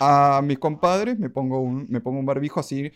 [0.00, 2.90] a mis compadres, me pongo un, me pongo un barbijo así,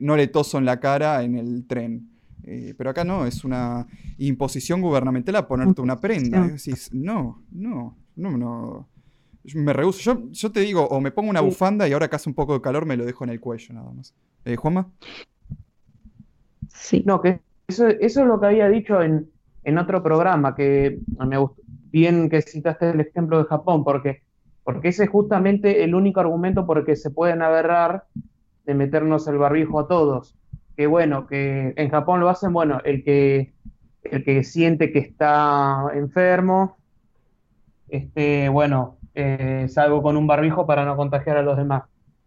[0.00, 2.13] no le toso en la cara en el tren.
[2.46, 3.86] Eh, pero acá no, es una
[4.18, 6.46] imposición gubernamental a ponerte una prenda.
[6.48, 8.88] Decís, no, no, no, no.
[9.44, 10.00] Yo Me rehuso.
[10.00, 11.46] Yo, yo te digo, o me pongo una Sí.
[11.46, 13.74] bufanda y ahora que hace un poco de calor me lo dejo en el cuello
[13.74, 14.14] nada más.
[14.44, 14.90] Eh, Juanma.
[16.68, 17.02] Sí.
[17.06, 19.28] No, que eso, eso es lo que había dicho en,
[19.64, 24.22] en otro programa, que me gustó bien que citaste el ejemplo de Japón, porque,
[24.64, 28.04] porque ese es justamente el único argumento por el que se pueden agarrar
[28.66, 30.34] de meternos el barbijo a todos.
[30.76, 33.52] Que bueno, que en Japón lo hacen, bueno, el que,
[34.02, 36.76] el que siente que está enfermo,
[37.88, 41.84] este, bueno, eh, salgo con un barbijo para no contagiar a los demás.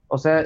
[0.07, 0.45] O sea,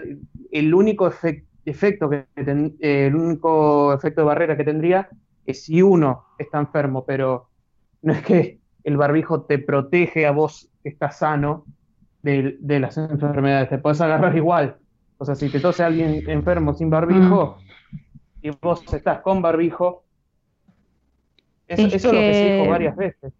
[0.51, 5.09] el único efec- efecto que ten- eh, el único efecto de barrera que tendría
[5.45, 7.49] es si uno está enfermo, pero
[8.01, 11.65] no es que el barbijo te protege a vos que estás sano
[12.23, 14.77] de, de las enfermedades, te puedes agarrar igual.
[15.19, 17.57] O sea, si te tose alguien enfermo sin barbijo
[18.41, 20.03] y vos estás con barbijo,
[21.67, 23.33] eso, Es eso es lo que se dijo varias veces.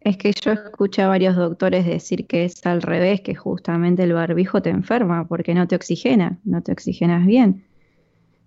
[0.00, 4.12] Es que yo escuché a varios doctores decir que es al revés, que justamente el
[4.14, 7.64] barbijo te enferma porque no te oxigena, no te oxigenas bien.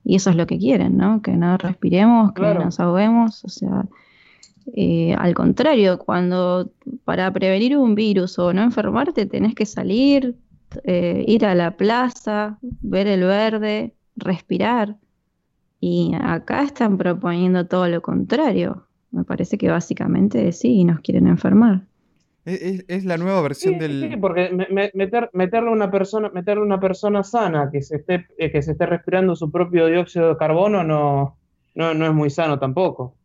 [0.04, 1.22] Y eso es lo que quieren, ¿no?
[1.22, 2.66] Que no respiremos, que Claro.
[2.66, 3.46] nos ahoguemos.
[3.46, 3.86] O sea,
[4.74, 6.72] eh, al contrario, cuando
[7.06, 10.36] para prevenir un virus o no enfermarte tenés que salir,
[10.84, 14.98] eh, ir a la plaza, ver el verde, respirar.
[15.88, 18.88] Y acá están proponiendo todo lo contrario.
[19.12, 21.84] Me parece que básicamente sí, nos quieren enfermar.
[22.44, 24.10] Es, es- es la nueva versión Sí, del...
[24.12, 27.98] sí, porque me- me- meter, meterle a una persona, meterle una persona sana que se
[27.98, 31.38] esté, eh, que se esté respirando su propio dióxido de carbono no,
[31.76, 33.16] no, no es muy sano tampoco.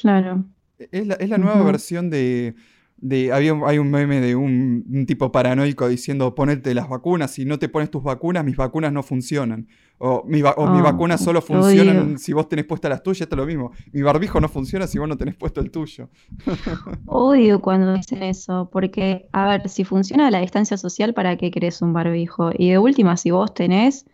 [0.00, 0.44] Claro.
[0.78, 2.54] Es la, es la nueva versión de,
[2.96, 7.32] de había, un- hay un meme de un, un tipo paranoico diciendo ponete las vacunas,
[7.32, 9.66] si no te pones tus vacunas, mis vacunas no funcionan.
[10.00, 12.18] O, mi, va- o mis Ah, vacunas solo lo funcionan odio.
[12.18, 13.72] si vos tenés puestas las tuyas, esto es lo mismo.
[13.92, 16.10] Mi barbijo no funciona si vos no tenés puesto el tuyo.
[17.06, 21.80] Odio cuando dicen eso, porque, a ver, si funciona la distancia social, ¿para qué querés
[21.82, 22.50] un barbijo?
[22.56, 24.04] Y de última, si vos tenés,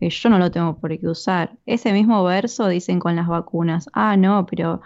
[0.00, 1.58] eh, yo no lo tengo por qué usar.
[1.66, 3.88] Ese mismo verso dicen con las vacunas.
[3.94, 4.82] Ah, no, pero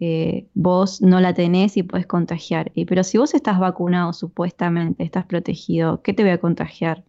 [0.00, 2.72] eh, vos no la tenés y puedes contagiar.
[2.74, 7.04] Y, pero si vos estás vacunado supuestamente, estás protegido, ¿qué te voy a contagiar?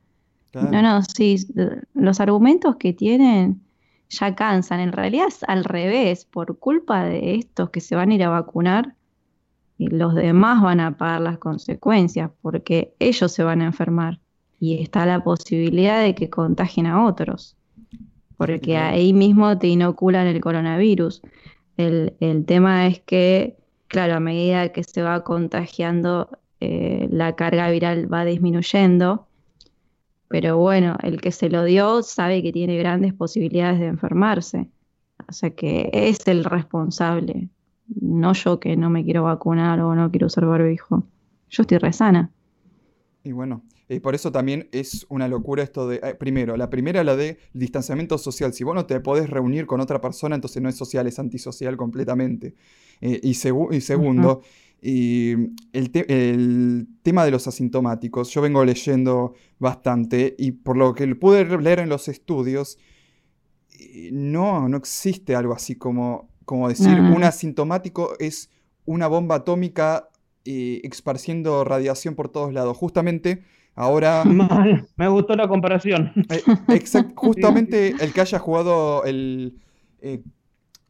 [0.62, 1.38] No, no, sí,
[1.94, 3.62] los argumentos que tienen
[4.10, 4.80] ya cansan.
[4.80, 8.30] En realidad es al revés, por culpa de estos que se van a ir a
[8.30, 8.96] vacunar,
[9.78, 14.20] los demás van a pagar las consecuencias, porque ellos se van a enfermar
[14.60, 17.58] y está la posibilidad de que contagien a otros,
[18.38, 21.22] porque ahí mismo te inoculan el coronavirus.
[21.76, 22.14] El,
[22.48, 26.30] tema es que, claro, a medida que se va contagiando,
[26.62, 29.28] eh, la carga viral va disminuyendo,
[30.28, 34.70] pero bueno, el que se lo dio sabe que tiene grandes posibilidades de enfermarse,
[35.28, 37.50] o sea que es el responsable,
[37.88, 41.04] no yo que no me quiero vacunar o no quiero usar barbijo.
[41.50, 42.32] Yo estoy resana.
[43.24, 47.04] Y bueno, y por eso también es una locura esto de, eh, primero, la primera
[47.04, 48.54] la de distanciamiento social.
[48.54, 51.78] Si vos no te podés reunir con otra persona, entonces no es social, es antisocial
[51.78, 52.56] completamente.
[53.02, 54.42] Eh, y, y, segundo,
[54.82, 55.34] y
[55.74, 61.80] el, tema de los asintomáticos, yo vengo leyendo bastante y por lo que pude leer
[61.80, 62.78] en los estudios,
[64.12, 68.50] no, no existe algo así como, como decir, un asintomático es
[68.86, 70.10] una bomba atómica
[70.46, 72.78] eh, esparciendo radiación por todos lados.
[72.78, 73.44] Justamente
[73.76, 74.24] Ahora.
[74.96, 76.12] me gustó la comparación.
[76.30, 76.42] Eh,
[77.16, 79.60] justamente el que haya jugado el.
[80.02, 80.22] Eh,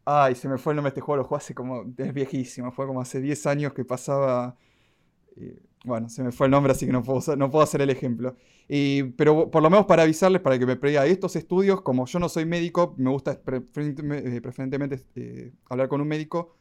[0.06, 1.84] ay, se me fue el nombre de este juego, lo jugó hace como.
[1.97, 4.58] Es viejísimo, fue como hace 10 años que pasaba.
[5.36, 7.89] Eh, bueno, se me fue el nombre, así que no puedo, no puedo hacer el
[7.89, 8.36] ejemplo.
[9.18, 12.30] pero por lo menos para avisarles, para que me prevea estos estudios, como yo no
[12.30, 15.06] soy médico, me gusta preferentemente
[15.70, 16.56] hablar con un médico.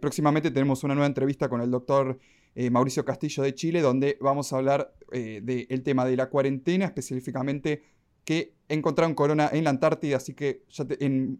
[0.00, 2.18] próximamente tenemos una nueva entrevista con el doctor
[2.58, 6.86] eh, Mauricio Castillo de Chile, donde vamos a hablar eh, del tema de la cuarentena,
[6.86, 7.82] específicamente
[8.24, 10.62] que encontraron corona en la Antártida, así que
[10.98, 11.38] en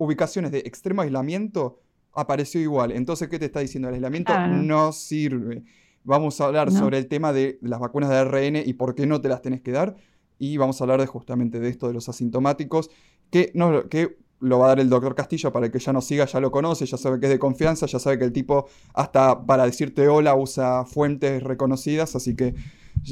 [0.00, 1.78] ubicaciones de extremo aislamiento
[2.14, 2.90] apareció igual.
[2.90, 3.88] Entonces, ¿qué te está diciendo?
[3.88, 5.62] El aislamiento no sirve.
[6.04, 9.20] Vamos a hablar sobre el tema de las vacunas de ARN y por qué no
[9.20, 9.96] te las tenés que dar.
[10.38, 12.90] Y vamos a hablar de justamente de esto de los asintomáticos,
[13.30, 16.24] que, no, que lo va a dar el doctor Castillo para que ya no siga,
[16.24, 19.44] ya lo conoce, ya sabe que es de confianza, ya sabe que el tipo hasta
[19.44, 22.54] para decirte hola usa fuentes reconocidas, así que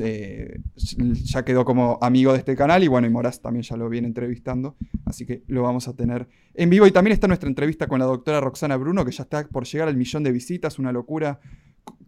[0.01, 3.89] eh, ya quedó como amigo de este canal y bueno, y Moraz también ya lo
[3.89, 7.87] viene entrevistando, así que lo vamos a tener en vivo y también está nuestra entrevista
[7.87, 10.93] con la doctora Roxana Bruno, que ya está por llegar al millón de visitas, una
[10.93, 11.41] locura.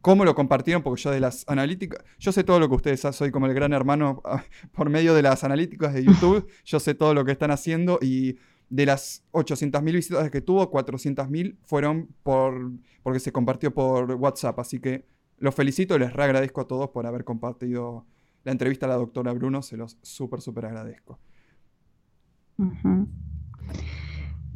[0.03, 0.83] ¿Cómo lo compartieron?
[0.83, 3.55] Porque yo de las analíticas, yo sé todo lo que ustedes hacen, soy como el
[3.55, 4.23] gran hermano
[4.73, 8.37] por medio de las analíticas de YouTube, yo sé todo lo que están haciendo y
[8.71, 12.71] de las 800.000 visitas que tuvo, 400.000 fueron por,
[13.03, 14.59] porque se compartió por WhatsApp.
[14.61, 15.05] Así que
[15.41, 18.05] los felicito y les reagradezco a todos por haber compartido
[18.45, 19.63] la entrevista a la doctora Bruno.
[19.63, 21.19] Se los súper, súper agradezco.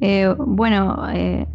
[0.01, 1.47] Eh, bueno, eh,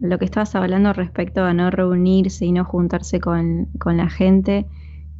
[0.00, 4.66] lo que estabas hablando respecto a no reunirse y no juntarse con, con la gente,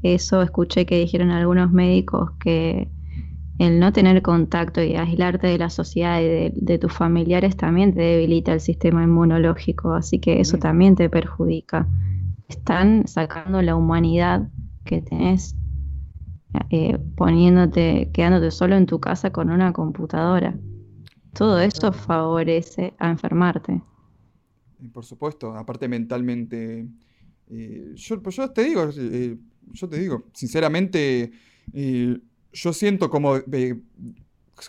[0.03, 2.89] eso escuché que dijeron algunos médicos que
[3.59, 8.01] el no tener contacto y aislarte de la sociedad y de, tus familiares también te
[8.01, 11.87] debilita el sistema inmunológico, así que eso también te perjudica.
[12.49, 14.49] Están sacando la humanidad
[14.85, 15.57] que tenés,
[16.71, 20.55] eh, poniéndote, quedándote solo en tu casa con una computadora.
[21.33, 23.83] Todo eso favorece a enfermarte.
[24.93, 26.87] Por supuesto, aparte mentalmente.
[27.51, 29.37] Eh, yo, pues yo te digo, eh,
[29.73, 31.33] yo te digo, sinceramente
[32.53, 33.37] yo siento como,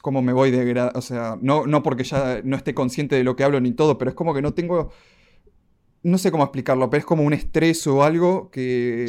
[0.01, 0.91] como me voy de...
[0.95, 3.97] O sea, no, no porque ya no esté consciente de lo que hablo ni todo,
[3.97, 4.91] pero es como que no tengo...
[6.05, 9.07] No sé cómo explicarlo, pero es como un estrés o algo que...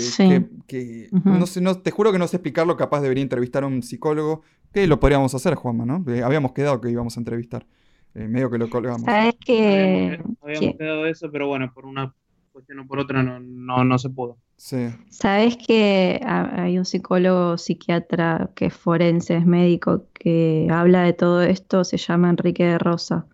[0.67, 3.83] que, no sé, no, te juro que no sé explicarlo, capaz debería entrevistar a un
[3.83, 4.43] psicólogo,
[4.73, 6.05] que lo podríamos hacer, Juanma, ¿no?
[6.11, 7.67] Eh, habíamos quedado que íbamos a entrevistar.
[8.15, 9.03] Eh, medio que lo colgamos.
[9.03, 10.19] Sabes que...
[10.41, 12.15] Habíamos, quedado eso, pero bueno, por una
[12.51, 14.39] cuestión o por otra no, no, no se pudo.
[14.57, 21.43] Sabes que hay un psicólogo psiquiatra que es forense, es médico, que habla de todo
[21.43, 23.27] esto, se llama Enrique de Rosa.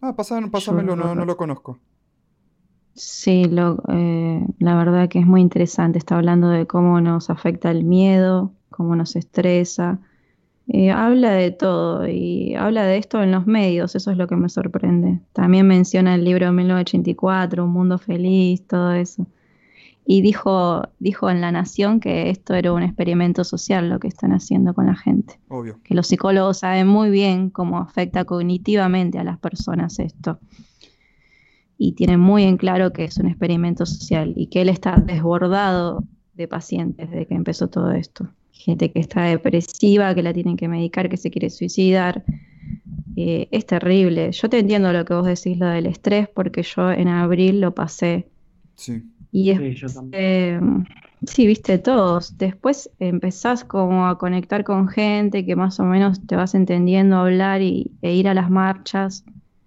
[0.00, 1.78] Ah, pásamelo, no, no, lo conozco.
[2.94, 5.98] Sí, lo, eh, la verdad que es muy interesante.
[5.98, 9.98] Está hablando de cómo nos afecta el miedo, cómo nos estresa.
[10.68, 14.36] Eh, habla de todo y habla de esto en los medios, eso es lo que
[14.36, 15.20] me sorprende.
[15.32, 19.26] También menciona el libro de 1984, Un Mundo Feliz, todo eso
[20.04, 24.32] y dijo, dijo en La Nación que esto era un experimento social lo que están
[24.32, 25.38] haciendo con la gente.
[25.48, 25.78] Obvio.
[25.84, 30.40] Que los psicólogos saben muy bien cómo afecta cognitivamente a las personas esto.
[31.84, 36.04] Y tienen muy en claro que es un experimento social y que él está desbordado
[36.34, 38.28] de pacientes desde que empezó todo esto.
[38.52, 42.22] Gente que está depresiva, que la tienen que medicar, que se quiere suicidar.
[43.16, 44.30] eh, es terrible.
[44.32, 47.74] Yo te entiendo lo que vos decís, lo del estrés, porque yo en abril lo
[47.74, 48.28] pasé.
[48.76, 49.02] Sí.
[49.32, 50.22] Y Sí, yo es- también.
[50.22, 50.60] eh,
[51.26, 52.38] sí, viste todos.
[52.38, 57.60] Después empezás como a conectar con gente que más o menos te vas entendiendo hablar
[57.60, 59.24] y, e ir a las marchas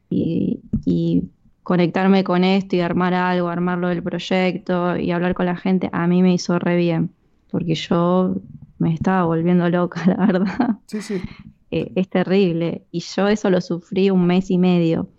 [0.09, 1.23] y, y
[1.65, 6.05] conectarme con esto y armar algo, armarlo del proyecto y hablar con la gente, a
[6.05, 7.09] mí me hizo re bien,
[7.49, 8.35] porque yo
[8.77, 10.77] me estaba volviendo loca, la verdad.
[10.85, 11.21] Sí, sí.
[11.71, 12.85] Eh, es terrible.
[12.91, 15.09] Y yo eso lo sufrí un mes y medio.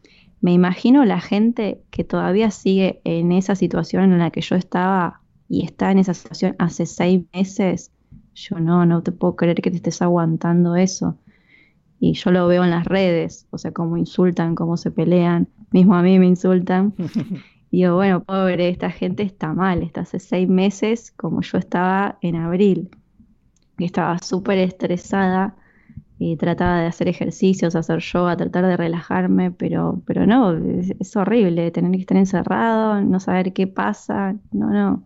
[0.40, 5.22] Me imagino la gente que todavía sigue en esa situación en la que yo estaba
[5.48, 7.90] y está en esa situación hace seis meses.
[8.34, 11.18] Yo no, no te puedo creer que te estés aguantando eso.
[11.98, 15.48] Y yo lo veo en las redes, o sea, cómo insultan, cómo se pelean.
[15.70, 16.94] Mismo a mí me insultan.
[17.70, 22.18] Y digo, bueno, pobre, esta gente está mal, está hace seis meses como yo estaba
[22.22, 22.90] en abril.
[23.78, 25.56] Y estaba súper estresada
[26.18, 31.16] y trataba de hacer ejercicios, hacer yoga, tratar de relajarme, pero, pero no, es, es
[31.16, 35.04] horrible tener que estar encerrado, no saber qué pasa, no, no.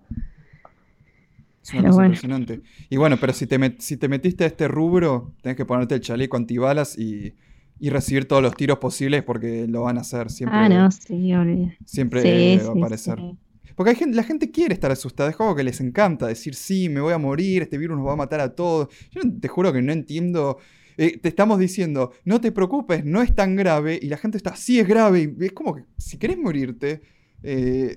[1.62, 2.02] Es una cosa bueno.
[2.02, 2.62] impresionante.
[2.88, 5.94] Y bueno, pero si te, met- si te metiste a este rubro, tenés que ponerte
[5.94, 7.36] el chaleco antibalas y,
[7.80, 10.30] y recibir todos los tiros posibles porque lo van a hacer.
[10.30, 11.76] Siempre, Ah, no, sí, olvidé.
[11.84, 13.18] siempre Sí, eh, va a aparecer.
[13.18, 13.36] sí.
[13.74, 16.90] Porque hay gente, la gente quiere estar asustada, es como que les encanta decir, sí,
[16.90, 18.88] me voy a morir, este virus nos va a matar a todos.
[19.10, 20.58] Yo te juro que no entiendo.
[20.98, 24.54] eh, te estamos diciendo, no te preocupes, no es tan grave, y la gente está,
[24.54, 27.00] sí es grave, y es como que si querés morirte,
[27.42, 27.96] eh,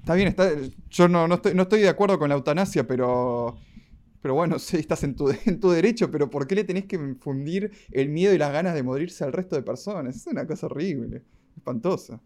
[0.00, 0.50] está bien, está,
[0.90, 3.56] yo no, no, estoy, no estoy de acuerdo con la eutanasia, pero,
[4.22, 6.96] pero bueno, sí, estás en tu, en tu derecho, pero ¿por qué le tenés que
[6.96, 10.16] infundir el miedo y las ganas de morirse al resto de personas?
[10.16, 11.22] Es una cosa horrible,
[11.56, 12.20] espantosa.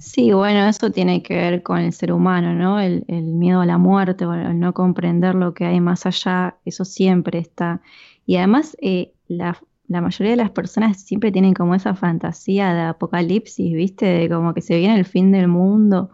[0.00, 2.80] Sí, bueno, eso tiene que ver con el ser humano, ¿no?
[2.80, 6.56] El, el miedo a la muerte, o el no comprender lo que hay más allá,
[6.64, 7.80] eso siempre está.
[8.26, 12.80] Y además, eh, la, la mayoría de las personas siempre tienen como esa fantasía de
[12.82, 14.06] apocalipsis, ¿viste?
[14.06, 16.10] De como que se viene el fin del mundo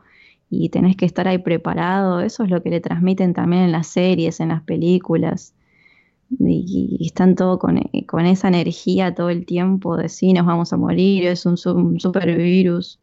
[0.50, 2.20] y tenés que estar ahí preparado.
[2.20, 5.54] Eso es lo que le transmiten también en las series, en las películas.
[6.38, 10.46] Y, y están todo con, eh, con esa energía todo el tiempo de sí, nos
[10.46, 13.00] vamos a morir, es un, un super virus.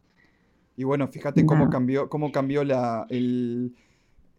[0.77, 3.73] Y bueno, fíjate cómo cambió, cómo cambió la, el...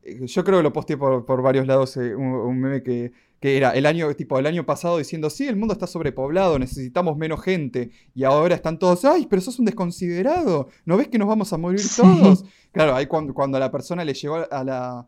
[0.05, 3.13] eh, Yo creo que lo posteé por, por varios lados, eh, un, un meme que,
[3.41, 7.17] que era el año, tipo, el año pasado diciendo, sí, el mundo está sobrepoblado, necesitamos
[7.17, 7.91] menos gente.
[8.15, 11.59] Y ahora están todos, ay, pero sos un desconsiderado, ¿no ves que nos vamos a
[11.59, 12.03] morir Sí.
[12.03, 12.45] todos?
[12.73, 15.07] Claro, ahí cuando, cuando a la persona le llegó a la,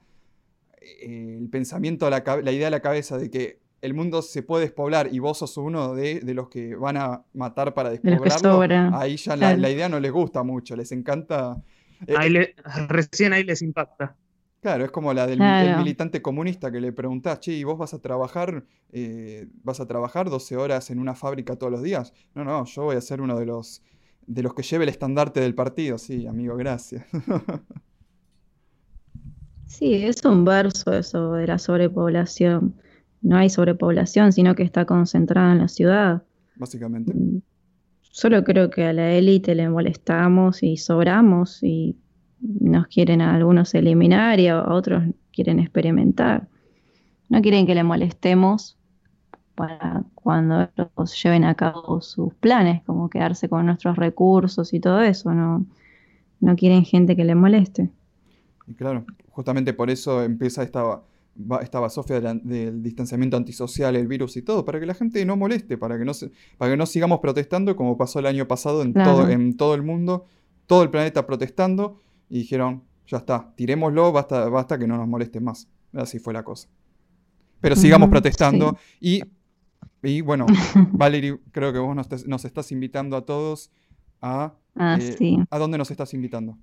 [0.81, 4.43] eh, el pensamiento, a la, la idea a la cabeza de que el mundo se
[4.43, 8.61] puede despoblar y vos sos uno de, de los que van a matar para despoblarlo,
[8.95, 11.57] ahí ya la, la idea no les gusta mucho, les encanta...
[12.07, 12.55] eh, Ahí le-
[12.89, 14.17] recién ahí les impacta.
[14.61, 15.79] Claro, es como la del Claro.
[15.79, 20.29] militante comunista que le preguntás, che, ¿y vos vas a trabajar, eh, vas a trabajar
[20.29, 22.13] 12 horas en una fábrica todos los días?
[22.35, 23.83] No, no, yo voy a ser uno de los,
[24.27, 25.97] de los que lleve el estandarte del partido.
[25.97, 27.07] Sí, amigo, gracias.
[29.67, 32.75] Sí, es un verso eso de la sobrepoblación.
[33.23, 36.25] No hay sobrepoblación, sino que está concentrada en la ciudad.
[36.57, 37.13] Básicamente.
[37.15, 37.41] Mm,
[38.03, 41.97] Solo creo que a la élite le molestamos y sobramos y
[42.41, 46.49] nos quieren a algunos eliminar y a otros quieren experimentar.
[47.29, 48.79] No quieren que le molestemos
[49.55, 55.03] para cuando ellos lleven a cabo sus planes, como quedarse con nuestros recursos y todo
[55.03, 55.33] eso.
[55.35, 55.67] No,
[56.41, 57.91] no quieren gente que le moleste.
[58.67, 61.03] Y claro, justamente por eso empieza esta,
[61.63, 65.77] esta basofia del distanciamiento antisocial, el virus y todo, para que la gente no moleste,
[65.79, 69.01] para que no, se- para que no sigamos protestando como pasó el año pasado en
[69.01, 70.27] todo, en todo el mundo,
[70.67, 75.41] todo el planeta protestando, y dijeron, ya está, tirémoslo, basta, basta que no nos moleste
[75.41, 75.69] más.
[75.93, 76.69] Así fue la cosa.
[77.61, 79.21] Pero sigamos protestando y,
[80.03, 80.47] y bueno,
[80.93, 83.71] Valerie, creo que vos nos, te- nos estás invitando a todos
[84.23, 84.55] a...
[84.77, 85.39] Ah, eh, sí.
[85.51, 86.57] ¿A dónde nos estás invitando?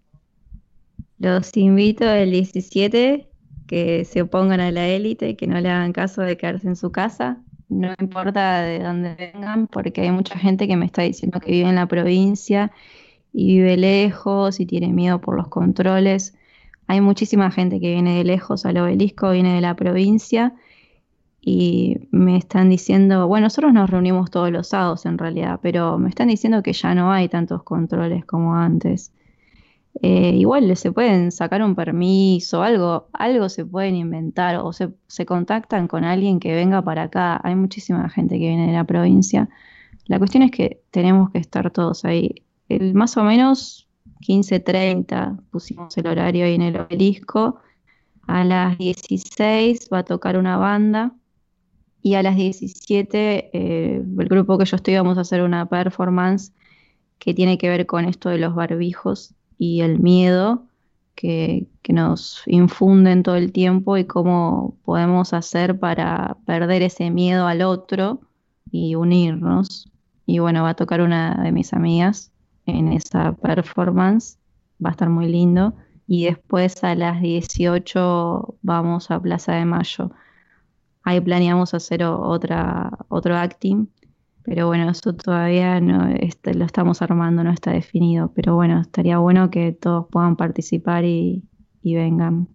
[1.20, 3.28] Los invito el 17
[3.68, 6.92] que se opongan a la élite, que no le hagan caso de quedarse en su
[6.92, 7.44] casa.
[7.70, 11.68] No importa de dónde vengan, porque hay mucha gente que me está diciendo que vive
[11.68, 12.72] en la provincia
[13.34, 16.36] y vive lejos y tiene miedo por los controles.
[16.88, 20.56] Hay muchísima gente que viene de lejos al obelisco, viene de la provincia
[21.42, 26.10] y me están diciendo, bueno, nosotros nos reunimos todos los sábados en realidad, pero me
[26.10, 29.14] están diciendo que ya no hay tantos controles como antes.
[30.02, 35.26] Eh, igual se pueden sacar un permiso, algo, algo se pueden inventar o se, se
[35.26, 37.40] contactan con alguien que venga para acá.
[37.44, 39.50] Hay muchísima gente que viene de la provincia.
[40.06, 42.44] La cuestión es que tenemos que estar todos ahí.
[42.70, 43.88] El, más o menos
[44.22, 47.60] 15.30 pusimos el horario ahí en el obelisco.
[48.28, 51.14] A las 16 va a tocar una banda
[52.02, 56.54] Y a las 17, eh, el grupo que yo estoy vamos a hacer una performance
[57.20, 60.66] que tiene que ver con esto de los barbijos y el miedo
[61.16, 67.48] que, que, nos infunden todo el tiempo y cómo podemos hacer para perder ese miedo
[67.48, 68.22] al otro
[68.72, 69.92] y unirnos.
[70.28, 72.32] Y bueno, va a tocar una de mis amigas
[72.68, 74.38] en esa performance,
[74.84, 75.74] va a estar muy lindo.
[76.08, 80.12] Y después a las 18 vamos a Plaza de Mayo.
[81.04, 83.88] Ahí planeamos hacer otra, otro acting
[84.48, 88.32] pero bueno, eso todavía no este, lo estamos armando, no está definido.
[88.34, 91.44] Pero bueno, estaría bueno que todos puedan participar y,
[91.84, 92.48] vengan.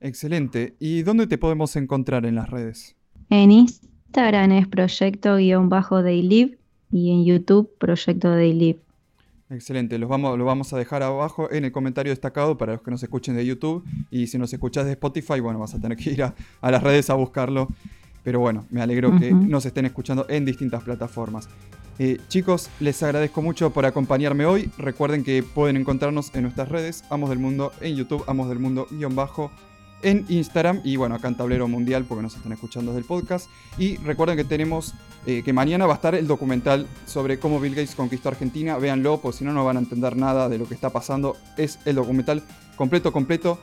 [0.00, 0.76] Excelente.
[0.78, 2.96] ¿Y dónde te podemos encontrar en las redes?
[3.28, 6.58] En Instagram es proyecto-dailiv
[6.90, 8.78] y en YouTube proyecto dailiv.
[9.50, 12.90] Excelente, los vamos, lo vamos a dejar abajo en el comentario destacado para los que
[12.90, 16.10] nos escuchen de YouTube y si nos escuchas de Spotify, bueno, vas a tener que
[16.10, 17.68] ir a, a las redes a buscarlo
[18.24, 21.46] pero bueno, me alegro que nos estén escuchando en distintas plataformas.
[21.98, 24.70] Eh, chicos, les agradezco mucho por acompañarme hoy.
[24.78, 28.88] Recuerden que pueden encontrarnos en nuestras redes, Amos del Mundo en YouTube, Amos del Mundo
[28.90, 29.52] guion bajo
[30.04, 33.50] en Instagram y bueno, acá en Tablero Mundial porque nos están escuchando desde el podcast.
[33.78, 34.94] Y recuerden que tenemos,
[35.26, 38.78] eh, que mañana va a estar el documental sobre cómo Bill Gates conquistó Argentina.
[38.78, 41.36] Véanlo, porque si no, no van a entender nada de lo que está pasando.
[41.56, 42.42] Es el documental
[42.76, 43.58] completo, completo.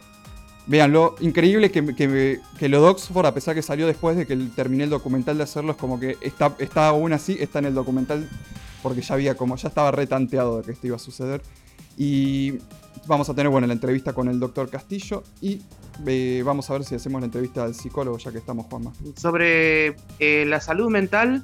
[0.68, 4.36] Véanlo, increíble que, que, que, lo de Oxford, a pesar que salió después de que
[4.36, 7.74] terminé el documental de hacerlo, es como que está, está aún así, está en el
[7.74, 8.30] documental,
[8.84, 11.42] porque ya había como, ya estaba retanteado de que esto iba a suceder.
[12.04, 12.58] Y
[13.06, 15.62] vamos a tener, bueno, la entrevista con el doctor Castillo y
[16.08, 18.92] eh, vamos a ver si hacemos la entrevista al psicólogo, ya que estamos, Juanma.
[19.16, 21.44] Sobre eh, la salud mental,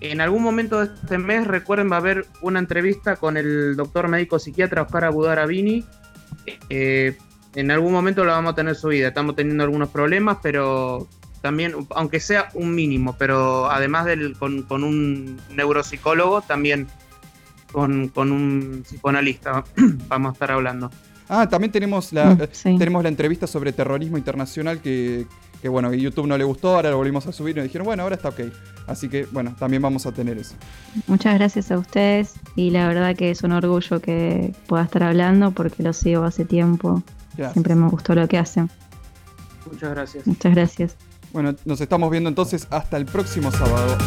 [0.00, 4.08] en algún momento de este mes, recuerden, va a haber una entrevista con el doctor
[4.08, 5.84] médico psiquiatra Oscar Abudarabini.
[6.70, 7.18] Eh,
[7.54, 9.08] en algún momento la vamos a tener subida.
[9.08, 11.06] Estamos teniendo algunos problemas, pero
[11.42, 16.86] también, aunque sea un mínimo, pero además del, con, un neuropsicólogo, también
[17.76, 19.62] con, un psicoanalista
[20.08, 20.90] vamos a estar hablando.
[21.28, 25.26] Ah, también tenemos la, mm, tenemos la entrevista sobre terrorismo internacional que,
[25.60, 27.84] que, bueno, que YouTube no le gustó, ahora lo volvimos a subir y nos dijeron,
[27.84, 28.40] bueno, ahora está ok.
[28.86, 30.54] Así que, bueno, también vamos a tener eso.
[31.06, 35.50] Muchas gracias a ustedes y la verdad que es un orgullo que pueda estar hablando
[35.50, 37.02] porque lo sigo hace tiempo
[37.52, 38.70] Siempre me gustó lo que hacen.
[39.70, 40.26] Muchas gracias.
[40.26, 40.96] Muchas gracias.
[41.30, 43.98] Bueno, nos estamos viendo entonces hasta el próximo sábado.